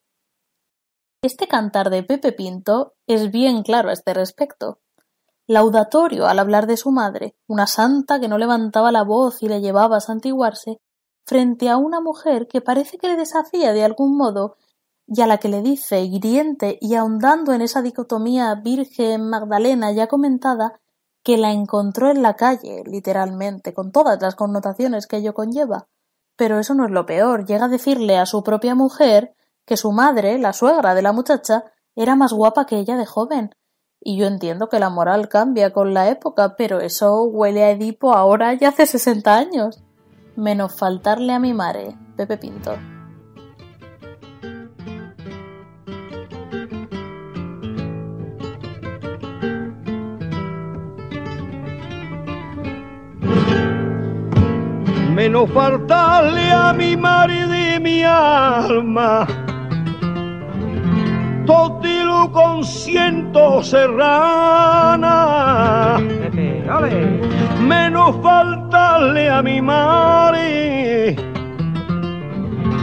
Este 1.24 1.48
cantar 1.48 1.90
de 1.90 2.04
Pepe 2.04 2.32
Pinto 2.32 2.94
es 3.08 3.32
bien 3.32 3.64
claro 3.64 3.90
a 3.90 3.94
este 3.94 4.14
respecto. 4.14 4.80
Laudatorio 5.48 6.28
al 6.28 6.40
hablar 6.40 6.66
de 6.68 6.78
su 6.78 6.92
madre, 6.92 7.36
una 7.48 7.68
santa 7.68 8.20
que 8.20 8.28
no 8.28 8.38
levantaba 8.38 8.92
la 8.92 9.04
voz 9.04 9.44
y 9.44 9.48
le 9.48 9.60
llevaba 9.60 9.98
a 9.98 10.02
santiguarse, 10.02 10.78
frente 11.32 11.70
a 11.70 11.78
una 11.78 12.02
mujer 12.02 12.50
que 12.50 12.60
parece 12.60 12.98
que 12.98 13.08
le 13.08 13.16
desafía 13.16 13.72
de 13.72 13.86
algún 13.86 14.18
modo 14.18 14.58
y 15.08 15.22
a 15.22 15.28
la 15.28 15.38
que 15.38 15.48
le 15.48 15.62
dice, 15.62 16.02
hiriente 16.02 16.78
y 16.82 16.96
ahondando 16.96 17.54
en 17.54 17.62
esa 17.62 17.82
dicotomía 17.82 18.54
Virgen 18.56 19.30
Magdalena 19.30 19.94
ya 19.94 20.08
comentada, 20.08 20.82
que 21.24 21.38
la 21.38 21.54
encontró 21.54 22.12
en 22.12 22.22
la 22.22 22.36
calle, 22.36 22.84
literalmente, 22.86 23.74
con 23.74 23.94
todas 23.94 24.22
las 24.22 24.36
connotaciones 24.36 25.08
que 25.08 25.18
ello 25.18 25.34
conlleva. 25.34 25.88
Pero 26.36 26.60
eso 26.60 26.74
no 26.74 26.84
es 26.84 26.92
lo 26.92 27.06
peor, 27.06 27.46
llega 27.46 27.66
a 27.68 27.70
decirle 27.70 28.18
a 28.18 28.26
su 28.26 28.44
propia 28.44 28.76
mujer 28.76 29.34
que 29.66 29.78
su 29.78 29.94
madre, 29.94 30.38
la 30.38 30.52
suegra 30.52 30.96
de 30.96 31.02
la 31.02 31.14
muchacha, 31.14 31.64
era 31.96 32.18
más 32.18 32.34
guapa 32.34 32.66
que 32.66 32.78
ella 32.78 32.98
de 32.98 33.06
joven. 33.06 33.56
Y 34.02 34.18
yo 34.18 34.28
entiendo 34.28 34.68
que 34.68 34.80
la 34.80 34.90
moral 34.90 35.30
cambia 35.30 35.72
con 35.72 35.94
la 35.94 36.10
época, 36.10 36.58
pero 36.58 36.82
eso 36.82 37.24
huele 37.24 37.64
a 37.64 37.72
Edipo 37.72 38.12
ahora 38.12 38.54
y 38.60 38.66
hace 38.66 38.86
sesenta 38.86 39.38
años 39.38 39.82
menos 40.36 40.78
faltarle 40.78 41.34
a 41.34 41.40
mi 41.40 41.54
mare, 41.54 41.96
Pepe 42.16 42.38
Pinto. 42.38 42.78
menos 55.22 55.52
faltarle 55.52 56.52
a 56.52 56.74
mi 56.74 56.98
madre 56.98 57.46
de 57.46 57.80
mi 57.80 58.04
alma. 58.04 59.28
Totilo 61.46 62.32
con 62.32 62.64
ciento 62.64 63.62
serrana. 63.62 65.08
Menos 67.62 68.16
faltarle 68.22 69.30
a 69.30 69.42
mi 69.42 69.62
madre 69.62 71.16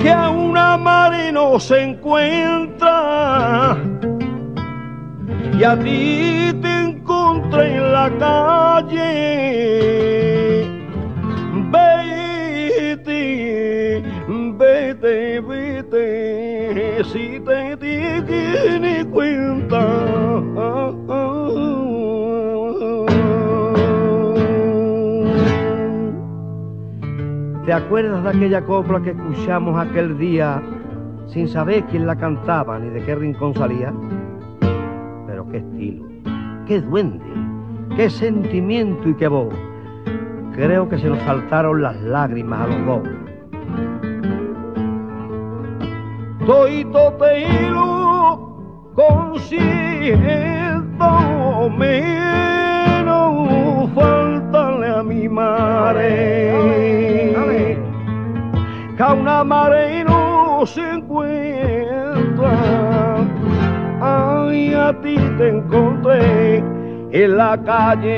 que 0.00 0.10
a 0.10 0.30
una 0.30 0.76
madre 0.76 1.32
no 1.32 1.58
se 1.58 1.82
encuentra. 1.82 3.76
Y 5.58 5.64
a 5.64 5.76
ti 5.78 6.52
te 6.62 6.80
encontré 6.84 7.76
en 7.76 7.92
la 7.92 8.10
calle. 8.18 8.98
Vete, 11.72 13.22
vete, 14.56 15.40
vete, 15.40 17.04
si 17.04 17.40
te 17.40 17.76
tienes 17.76 19.04
cuenta. 19.06 19.78
¿Te 27.68 27.74
acuerdas 27.74 28.24
de 28.24 28.30
aquella 28.30 28.64
copla 28.64 28.98
que 29.02 29.10
escuchamos 29.10 29.78
aquel 29.78 30.16
día 30.16 30.62
sin 31.26 31.46
saber 31.46 31.84
quién 31.90 32.06
la 32.06 32.16
cantaba 32.16 32.78
ni 32.78 32.88
de 32.88 33.04
qué 33.04 33.14
rincón 33.14 33.54
salía? 33.54 33.92
Pero 35.26 35.46
qué 35.50 35.58
estilo, 35.58 36.06
qué 36.66 36.80
duende, 36.80 37.26
qué 37.94 38.08
sentimiento 38.08 39.10
y 39.10 39.14
qué 39.16 39.28
voz. 39.28 39.52
Creo 40.54 40.88
que 40.88 40.96
se 40.98 41.10
nos 41.10 41.18
saltaron 41.24 41.82
las 41.82 42.00
lágrimas 42.00 42.62
a 42.62 42.66
los 42.68 42.86
dos. 42.86 43.02
Toito 46.46 47.12
te 47.18 47.40
hilo 47.42 48.94
consiento 48.94 50.08
menos 51.76 52.08
a 53.94 55.02
mi 55.02 55.28
madre. 55.28 57.07
Una 58.98 59.44
madre 59.44 60.02
no 60.04 60.66
se 60.66 60.82
encuentra. 60.82 62.50
Ay, 64.00 64.74
a 64.74 64.92
ti 65.00 65.16
te 65.38 65.50
encontré 65.50 66.56
en 67.12 67.36
la 67.36 67.56
calle. 67.64 68.14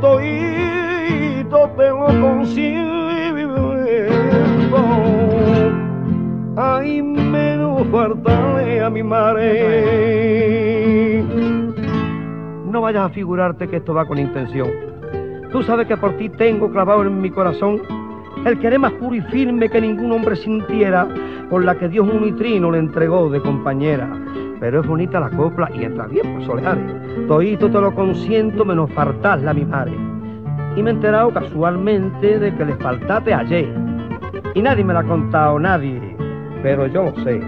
Toito 0.00 1.68
te 1.76 1.88
lo 1.90 2.06
consiento. 2.06 2.88
Ay, 6.56 7.02
faltarle 7.90 8.82
a 8.82 8.88
mi 8.90 9.02
madre. 9.02 9.48
No 12.64 12.80
vayas 12.80 13.04
a 13.04 13.10
figurarte 13.10 13.68
que 13.68 13.76
esto 13.76 13.92
va 13.92 14.06
con 14.06 14.18
intención. 14.18 14.70
Tú 15.52 15.62
sabes 15.62 15.86
que 15.86 15.96
por 15.96 16.16
ti 16.16 16.28
tengo 16.30 16.70
clavado 16.70 17.02
en 17.02 17.20
mi 17.20 17.30
corazón 17.30 17.97
el 18.44 18.58
querer 18.58 18.78
más 18.78 18.92
puro 18.92 19.14
y 19.14 19.20
firme 19.22 19.68
que 19.68 19.80
ningún 19.80 20.12
hombre 20.12 20.36
sintiera, 20.36 21.06
por 21.50 21.64
la 21.64 21.74
que 21.74 21.88
Dios 21.88 22.08
un 22.08 22.22
nitrino 22.22 22.70
le 22.70 22.78
entregó 22.78 23.28
de 23.30 23.40
compañera. 23.40 24.08
Pero 24.60 24.80
es 24.80 24.86
bonita 24.86 25.20
la 25.20 25.30
copla 25.30 25.70
y 25.74 25.84
entra 25.84 26.06
bien 26.06 26.34
por 26.34 26.44
soleares. 26.44 27.26
Todito 27.26 27.70
te 27.70 27.80
lo 27.80 27.94
consiento 27.94 28.64
menos 28.64 28.90
faltarle 28.92 29.48
a 29.48 29.54
mi 29.54 29.64
madre. 29.64 29.94
Y 30.76 30.82
me 30.82 30.90
he 30.90 30.92
enterado 30.94 31.30
casualmente 31.32 32.38
de 32.38 32.54
que 32.54 32.64
le 32.64 32.74
faltaste 32.76 33.34
ayer. 33.34 33.68
Y 34.54 34.62
nadie 34.62 34.84
me 34.84 34.94
la 34.94 35.00
ha 35.00 35.04
contado, 35.04 35.58
nadie. 35.58 36.00
Pero 36.62 36.86
yo 36.86 37.04
lo 37.04 37.24
sé. 37.24 37.40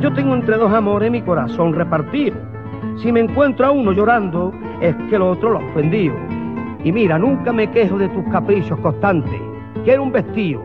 Yo 0.00 0.12
tengo 0.12 0.34
entre 0.34 0.56
dos 0.56 0.72
amores 0.72 1.10
mi 1.10 1.22
corazón 1.22 1.74
repartido. 1.74 2.36
Si 2.96 3.12
me 3.12 3.20
encuentro 3.20 3.66
a 3.66 3.70
uno 3.70 3.92
llorando, 3.92 4.52
es 4.80 4.94
que 5.08 5.16
el 5.16 5.22
otro 5.22 5.50
lo 5.50 5.58
ofendido. 5.58 6.14
Y 6.84 6.90
mira, 6.90 7.18
nunca 7.18 7.52
me 7.52 7.70
quejo 7.70 7.98
de 7.98 8.08
tus 8.08 8.24
caprichos 8.32 8.78
constantes. 8.80 9.51
Quiero 9.84 10.04
un 10.04 10.12
vestido, 10.12 10.62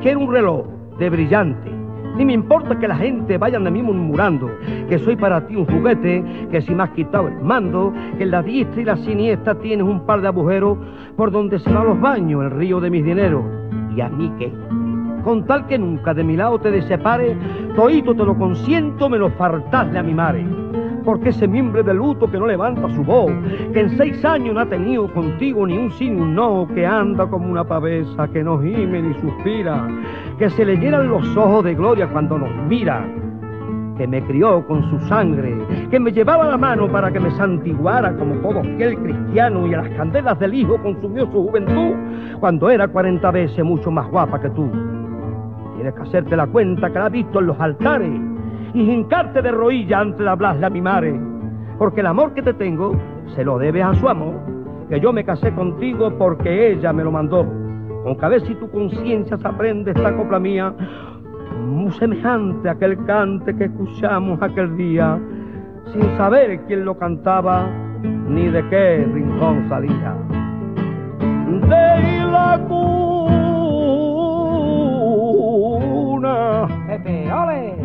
quiero 0.00 0.20
un 0.20 0.32
reloj 0.32 0.64
de 0.96 1.10
brillante. 1.10 1.68
Ni 2.16 2.24
me 2.24 2.34
importa 2.34 2.78
que 2.78 2.86
la 2.86 2.94
gente 2.94 3.36
vayan 3.36 3.64
de 3.64 3.70
mí 3.72 3.82
murmurando 3.82 4.48
que 4.88 4.96
soy 5.00 5.16
para 5.16 5.44
ti 5.44 5.56
un 5.56 5.66
juguete, 5.66 6.24
que 6.52 6.60
si 6.60 6.72
me 6.72 6.84
has 6.84 6.90
quitado 6.90 7.26
el 7.26 7.40
mando, 7.40 7.92
que 8.16 8.22
en 8.22 8.30
la 8.30 8.42
diestra 8.42 8.80
y 8.80 8.84
la 8.84 8.96
siniestra 8.96 9.56
tienes 9.56 9.84
un 9.84 10.06
par 10.06 10.20
de 10.20 10.28
agujeros 10.28 10.78
por 11.16 11.32
donde 11.32 11.58
se 11.58 11.72
van 11.72 11.86
los 11.86 12.00
baños, 12.00 12.44
el 12.44 12.50
río 12.52 12.80
de 12.80 12.90
mis 12.90 13.04
dineros. 13.04 13.44
¿Y 13.96 14.00
a 14.02 14.08
mí 14.08 14.32
qué? 14.38 14.52
Con 15.24 15.46
tal 15.46 15.66
que 15.66 15.76
nunca 15.76 16.14
de 16.14 16.22
mi 16.22 16.36
lado 16.36 16.60
te 16.60 16.70
desepare, 16.70 17.36
toito 17.74 18.14
te 18.14 18.24
lo 18.24 18.38
consiento 18.38 19.08
menos 19.08 19.32
faltarle 19.34 19.98
a 19.98 20.02
mi 20.04 20.14
madre 20.14 20.59
porque 21.04 21.30
ese 21.30 21.46
mimbre 21.46 21.82
de 21.82 21.94
luto 21.94 22.30
que 22.30 22.38
no 22.38 22.46
levanta 22.46 22.88
su 22.94 23.02
voz, 23.02 23.30
que 23.72 23.80
en 23.80 23.96
seis 23.96 24.24
años 24.24 24.54
no 24.54 24.60
ha 24.60 24.66
tenido 24.66 25.12
contigo 25.12 25.66
ni 25.66 25.76
un 25.76 25.90
sí 25.92 26.10
ni 26.10 26.20
un 26.20 26.34
no, 26.34 26.66
que 26.74 26.86
anda 26.86 27.26
como 27.26 27.50
una 27.50 27.64
pavesa, 27.64 28.28
que 28.28 28.42
no 28.42 28.60
gime 28.60 29.02
ni 29.02 29.14
suspira, 29.20 29.88
que 30.38 30.50
se 30.50 30.64
le 30.64 30.76
llenan 30.76 31.08
los 31.08 31.36
ojos 31.36 31.64
de 31.64 31.74
gloria 31.74 32.08
cuando 32.08 32.38
nos 32.38 32.50
mira, 32.68 33.04
que 33.96 34.06
me 34.06 34.22
crió 34.22 34.66
con 34.66 34.82
su 34.88 34.98
sangre, 35.08 35.54
que 35.90 36.00
me 36.00 36.10
llevaba 36.10 36.46
la 36.46 36.56
mano 36.56 36.90
para 36.90 37.10
que 37.12 37.20
me 37.20 37.30
santiguara 37.32 38.16
como 38.16 38.36
todo 38.36 38.60
aquel 38.60 38.96
cristiano 38.96 39.66
y 39.66 39.74
a 39.74 39.82
las 39.82 39.90
candelas 39.90 40.38
del 40.38 40.54
hijo 40.54 40.78
consumió 40.82 41.26
su 41.26 41.48
juventud 41.48 41.94
cuando 42.40 42.70
era 42.70 42.88
cuarenta 42.88 43.30
veces 43.30 43.62
mucho 43.62 43.90
más 43.90 44.10
guapa 44.10 44.40
que 44.40 44.48
tú. 44.50 44.70
Tienes 45.74 45.94
que 45.94 46.02
hacerte 46.02 46.36
la 46.36 46.46
cuenta 46.46 46.88
que 46.88 46.98
la 46.98 47.06
has 47.06 47.12
visto 47.12 47.40
en 47.40 47.46
los 47.46 47.60
altares 47.60 48.29
y 48.74 48.90
hincarte 48.90 49.42
de 49.42 49.50
rodillas 49.50 50.00
ante 50.00 50.22
la 50.22 50.34
blasla 50.34 50.70
mi 50.70 50.80
madre, 50.80 51.18
porque 51.78 52.00
el 52.00 52.06
amor 52.06 52.34
que 52.34 52.42
te 52.42 52.54
tengo 52.54 52.96
se 53.34 53.44
lo 53.44 53.58
debes 53.58 53.84
a 53.84 53.94
su 53.94 54.08
amor, 54.08 54.34
que 54.88 55.00
yo 55.00 55.12
me 55.12 55.24
casé 55.24 55.52
contigo 55.52 56.12
porque 56.18 56.72
ella 56.72 56.92
me 56.92 57.04
lo 57.04 57.12
mandó. 57.12 57.46
Aunque 58.06 58.24
a 58.24 58.28
ver 58.28 58.40
si 58.42 58.54
tu 58.54 58.70
conciencia 58.70 59.36
se 59.36 59.46
aprende 59.46 59.90
esta 59.90 60.16
copla 60.16 60.38
mía, 60.38 60.74
muy 61.66 61.90
semejante 61.92 62.68
a 62.68 62.72
aquel 62.72 63.04
cante 63.04 63.54
que 63.56 63.64
escuchamos 63.64 64.40
aquel 64.42 64.76
día, 64.76 65.18
sin 65.92 66.02
saber 66.16 66.60
quién 66.66 66.84
lo 66.84 66.96
cantaba 66.96 67.66
ni 68.02 68.48
de 68.48 68.66
qué 68.68 69.06
rincón 69.12 69.68
salía. 69.68 70.16
De 71.68 72.24
la 72.30 72.60
cuna, 76.18 76.68
Pepe, 76.86 77.32
ole 77.32 77.79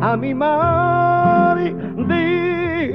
a 0.00 0.16
mi 0.16 0.34
madre 0.34 1.74
de 1.74 2.92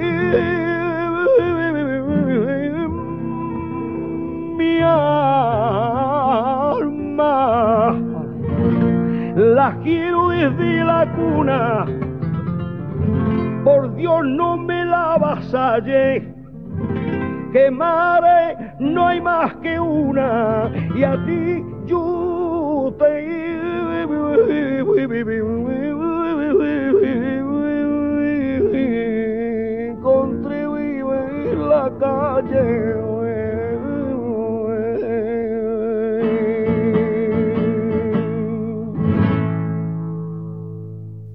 mi 4.58 4.82
alma. 4.82 5.02
La 9.36 9.78
quiero 9.84 10.30
desde 10.30 10.84
la 10.84 11.12
cuna, 11.16 11.86
por 13.64 13.96
Dios 13.96 14.26
no 14.26 14.58
me 14.58 14.86
la 14.86 15.18
vasalle. 15.18 16.34
Que 17.52 17.70
madre 17.70 18.76
no 18.80 19.08
hay 19.08 19.20
más 19.20 19.54
que 19.56 19.78
una, 19.78 20.72
y 20.96 21.04
a 21.04 21.22
ti 21.26 21.66
yo 21.86 22.96
te 22.98 23.32
la 31.72 31.86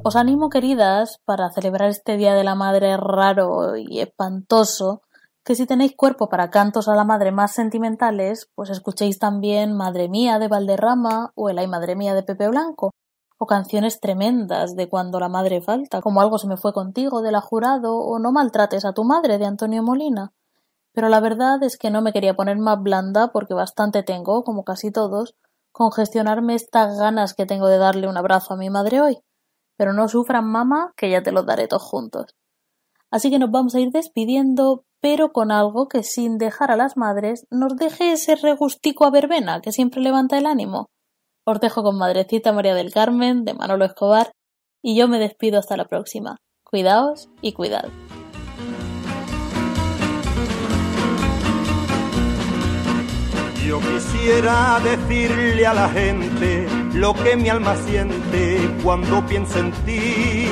Os 0.03 0.15
animo, 0.15 0.51
queridas, 0.51 1.21
para 1.25 1.51
celebrar 1.51 1.89
este 1.89 2.17
Día 2.17 2.35
de 2.35 2.45
la 2.45 2.55
Madre 2.55 2.97
raro 2.97 3.77
y 3.77 3.99
espantoso, 3.99 5.03
que 5.45 5.57
si 5.57 5.67
tenéis 5.67 5.97
cuerpo 5.97 6.29
para 6.29 6.51
cantos 6.51 6.87
a 6.89 6.95
la 6.95 7.05
madre 7.05 7.33
más 7.33 7.53
sentimentales, 7.53 8.49
pues 8.55 8.71
escuchéis 8.71 9.19
también 9.19 9.77
Madre 9.77 10.09
mía 10.09 10.39
de 10.39 10.47
Valderrama 10.49 11.33
o 11.35 11.51
el 11.51 11.59
Ay 11.59 11.67
Madre 11.67 11.97
mía 11.97 12.15
de 12.15 12.23
Pepe 12.23 12.49
Blanco, 12.49 12.93
o 13.39 13.47
canciones 13.47 14.01
tremendas 14.01 14.75
de 14.77 14.89
Cuando 14.89 15.21
la 15.21 15.29
madre 15.29 15.61
falta, 15.61 16.01
como 16.01 16.21
Algo 16.21 16.39
se 16.39 16.47
me 16.47 16.57
fue 16.57 16.73
contigo 16.73 17.23
de 17.23 17.33
la 17.33 17.41
Jurado 17.41 17.97
o 17.97 18.19
No 18.19 18.33
maltrates 18.33 18.85
a 18.85 18.93
tu 18.93 19.05
madre 19.05 19.39
de 19.39 19.47
Antonio 19.47 19.83
Molina. 19.83 20.33
Pero 20.93 21.09
la 21.09 21.21
verdad 21.21 21.63
es 21.63 21.77
que 21.77 21.91
no 21.91 22.01
me 22.01 22.13
quería 22.13 22.35
poner 22.35 22.57
más 22.57 22.83
blanda 22.83 23.29
porque 23.29 23.53
bastante 23.53 24.03
tengo, 24.03 24.45
como 24.45 24.65
casi 24.65 24.91
todos, 24.91 25.35
con 25.71 25.93
gestionarme 25.93 26.55
estas 26.55 26.99
ganas 26.99 27.35
que 27.35 27.45
tengo 27.45 27.69
de 27.69 27.77
darle 27.77 28.09
un 28.09 28.17
abrazo 28.17 28.55
a 28.55 28.57
mi 28.57 28.71
madre 28.71 29.03
hoy. 29.03 29.19
Pero 29.77 29.93
no 29.93 30.09
sufran, 30.09 30.47
mamá, 30.47 30.95
que 30.97 31.11
ya 31.11 31.23
te 31.23 31.33
los 31.33 31.45
daré 31.45 31.69
todos 31.69 31.83
juntos. 31.83 32.35
Así 33.11 33.31
que 33.31 33.39
nos 33.39 33.51
vamos 33.51 33.75
a 33.75 33.81
ir 33.81 33.91
despidiendo, 33.91 34.85
pero 35.01 35.33
con 35.33 35.53
algo 35.53 35.87
que 35.87 36.03
sin 36.03 36.39
dejar 36.39 36.71
a 36.71 36.77
las 36.77 36.97
madres 36.97 37.47
nos 37.51 37.77
deje 37.77 38.13
ese 38.13 38.35
regustico 38.35 39.05
a 39.05 39.11
verbena 39.11 39.61
que 39.61 39.73
siempre 39.73 40.01
levanta 40.01 40.39
el 40.39 40.47
ánimo. 40.47 40.89
Os 41.49 41.61
dejo 41.61 41.85
con 41.85 41.97
Madrecita 41.97 42.53
María 42.53 42.75
del 42.75 42.93
Carmen, 42.93 43.45
de 43.45 43.55
Manolo 43.55 43.85
Escobar, 43.85 44.33
y 44.83 44.99
yo 44.99 45.07
me 45.07 45.21
despido 45.21 45.61
hasta 45.61 45.77
la 45.77 45.85
próxima. 45.85 46.39
Cuidaos 46.65 47.29
y 47.41 47.53
cuidad. 47.53 47.89
Yo 53.65 53.79
quisiera 53.79 54.81
decirle 54.81 55.65
a 55.67 55.75
la 55.75 55.89
gente 55.89 56.67
lo 56.95 57.15
que 57.15 57.37
mi 57.37 57.49
alma 57.49 57.77
siente 57.77 58.59
cuando 58.83 59.25
piensa 59.25 59.61
en 59.61 59.71
ti. 59.85 60.49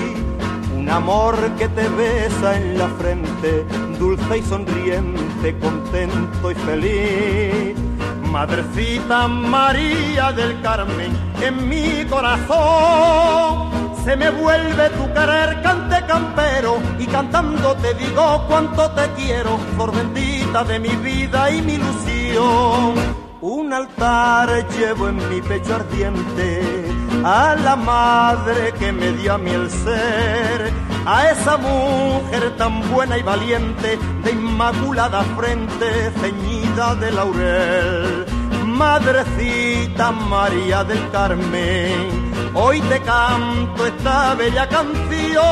Un 0.76 0.88
amor 0.88 1.36
que 1.56 1.68
te 1.70 1.88
besa 1.88 2.56
en 2.56 2.78
la 2.78 2.88
frente, 2.90 3.64
dulce 3.98 4.38
y 4.38 4.42
sonriente, 4.42 5.58
contento 5.58 6.52
y 6.52 6.54
feliz. 6.54 7.83
Madrecita 8.34 9.28
María 9.28 10.32
del 10.32 10.60
Carmen, 10.60 11.12
en 11.40 11.68
mi 11.68 12.04
corazón 12.06 13.70
se 14.04 14.16
me 14.16 14.28
vuelve 14.28 14.90
tu 14.90 15.06
querer 15.14 15.62
cante 15.62 16.04
campero 16.04 16.78
y 16.98 17.06
cantando 17.06 17.76
te 17.76 17.94
digo 17.94 18.44
cuánto 18.48 18.90
te 18.90 19.08
quiero, 19.12 19.56
por 19.78 19.94
bendita 19.94 20.64
de 20.64 20.80
mi 20.80 20.96
vida 20.96 21.48
y 21.48 21.62
mi 21.62 21.74
ilusión. 21.74 22.94
Un 23.40 23.72
altar 23.72 24.66
llevo 24.76 25.10
en 25.10 25.28
mi 25.30 25.40
pecho 25.40 25.76
ardiente 25.76 26.93
a 27.24 27.56
la 27.56 27.74
madre 27.74 28.72
que 28.78 28.92
me 28.92 29.12
dio 29.12 29.32
a 29.34 29.38
mí 29.38 29.50
el 29.50 29.70
ser, 29.70 30.70
a 31.06 31.30
esa 31.30 31.56
mujer 31.56 32.54
tan 32.58 32.86
buena 32.92 33.16
y 33.16 33.22
valiente, 33.22 33.98
de 34.22 34.30
inmaculada 34.30 35.24
frente, 35.34 36.12
ceñida 36.20 36.94
de 36.96 37.10
laurel. 37.12 38.26
Madrecita 38.66 40.10
María 40.10 40.84
del 40.84 41.10
Carmen, 41.10 42.30
hoy 42.52 42.80
te 42.82 43.00
canto 43.00 43.86
esta 43.86 44.34
bella 44.34 44.68
canción, 44.68 45.44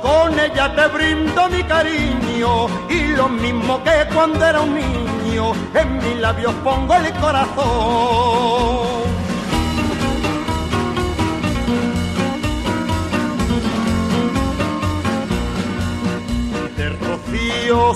con 0.00 0.38
ella 0.38 0.72
te 0.76 0.86
brindo 0.96 1.48
mi 1.48 1.62
cariño 1.64 2.68
y 2.88 3.16
lo 3.16 3.28
mismo 3.28 3.82
que 3.82 4.06
cuando 4.14 4.44
era 4.44 4.60
un 4.60 4.74
niño, 4.74 5.52
en 5.74 5.96
mis 5.96 6.20
labios 6.20 6.54
pongo 6.62 6.94
el 6.94 7.12
corazón. 7.14 8.85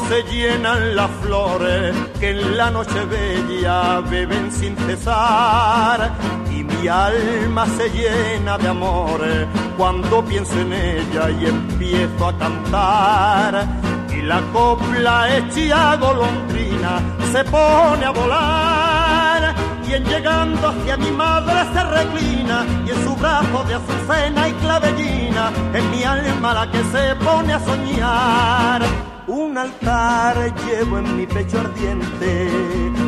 Se 0.09 0.22
llenan 0.24 0.96
las 0.96 1.11
flores 1.22 1.94
que 2.18 2.30
en 2.30 2.57
la 2.57 2.70
noche 2.70 3.05
bella 3.05 4.01
beben 4.01 4.51
sin 4.53 4.76
cesar 4.76 6.11
y 6.51 6.64
mi 6.64 6.88
alma 6.88 7.66
se 7.66 7.88
llena 7.90 8.59
de 8.59 8.68
amor 8.68 9.20
cuando 9.76 10.24
pienso 10.24 10.59
en 10.61 10.72
ella 10.72 11.30
y 11.30 11.46
empiezo 11.46 12.28
a 12.28 12.38
cantar. 12.38 13.66
Y 14.12 14.22
la 14.22 14.40
copla 14.53 15.36
hecha 15.36 15.96
golondrina 15.96 17.01
se 17.32 17.44
pone 17.44 18.05
a 18.05 18.11
volar. 18.11 19.55
Y 19.88 19.94
en 19.94 20.05
llegando 20.05 20.68
hacia 20.68 20.96
mi 20.96 21.11
madre 21.11 21.64
se 21.72 21.82
reclina 21.82 22.66
y 22.86 22.90
en 22.90 23.05
su 23.05 23.16
brazo 23.16 23.64
de 23.64 23.74
azucena 23.74 24.48
y 24.48 24.53
clavellina 24.53 25.51
es 25.74 25.84
mi 25.84 26.05
alma 26.05 26.55
la 26.55 26.70
que 26.70 26.82
se 26.84 27.14
pone 27.16 27.55
a 27.55 27.61
soñar. 27.61 29.09
Un 29.33 29.57
altar 29.57 30.53
llevo 30.66 30.99
en 30.99 31.16
mi 31.16 31.24
pecho 31.24 31.61
ardiente 31.61 32.51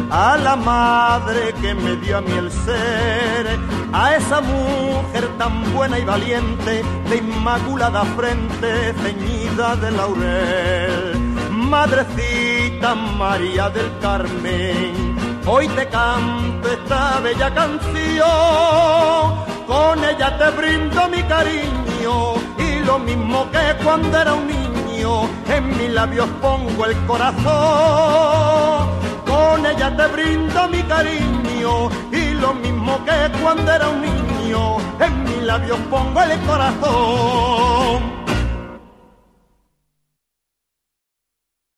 a 0.09 0.37
la 0.37 0.55
madre 0.55 1.53
que 1.61 1.75
me 1.75 1.97
dio 1.97 2.19
a 2.19 2.21
mí 2.21 2.31
el 2.31 2.49
ser, 2.49 3.59
a 3.93 4.15
esa 4.15 4.41
mujer 4.41 5.27
tan 5.37 5.73
buena 5.73 5.99
y 5.99 6.05
valiente, 6.05 6.85
de 7.11 7.17
inmaculada 7.17 8.05
frente 8.17 8.95
ceñida 9.03 9.75
de 9.75 9.91
laurel. 9.91 11.19
Madrecita 11.51 12.95
María 12.95 13.69
del 13.71 13.91
Carmen, 14.01 15.17
hoy 15.45 15.67
te 15.71 15.89
canto 15.89 16.69
esta 16.69 17.19
bella 17.19 17.53
canción, 17.53 18.29
con 19.67 20.05
ella 20.05 20.39
te 20.39 20.51
brindo 20.51 21.09
mi 21.09 21.23
cariño 21.25 22.35
y 22.59 22.85
lo 22.85 23.01
mismo 23.01 23.51
que 23.51 23.83
cuando 23.83 24.17
era 24.17 24.35
un 24.35 24.47
niño 24.47 24.72
en 25.05 25.69
mis 25.77 25.91
labios 25.91 26.29
pongo 26.41 26.87
el 26.87 26.97
corazón. 27.07 28.89
Con 29.27 29.67
ella 29.67 29.97
te 29.97 30.07
brindo 30.07 30.69
mi 30.69 30.83
cariño 30.83 31.89
y 32.13 32.35
lo 32.35 32.55
mismo 32.55 33.05
que 33.05 33.39
cuando 33.43 33.73
era 33.73 33.89
un 33.89 34.01
niño, 34.01 34.77
en 35.01 35.25
mis 35.25 35.43
labios 35.43 35.79
pongo 35.91 36.23
el 36.23 36.39
corazón. 36.43 38.12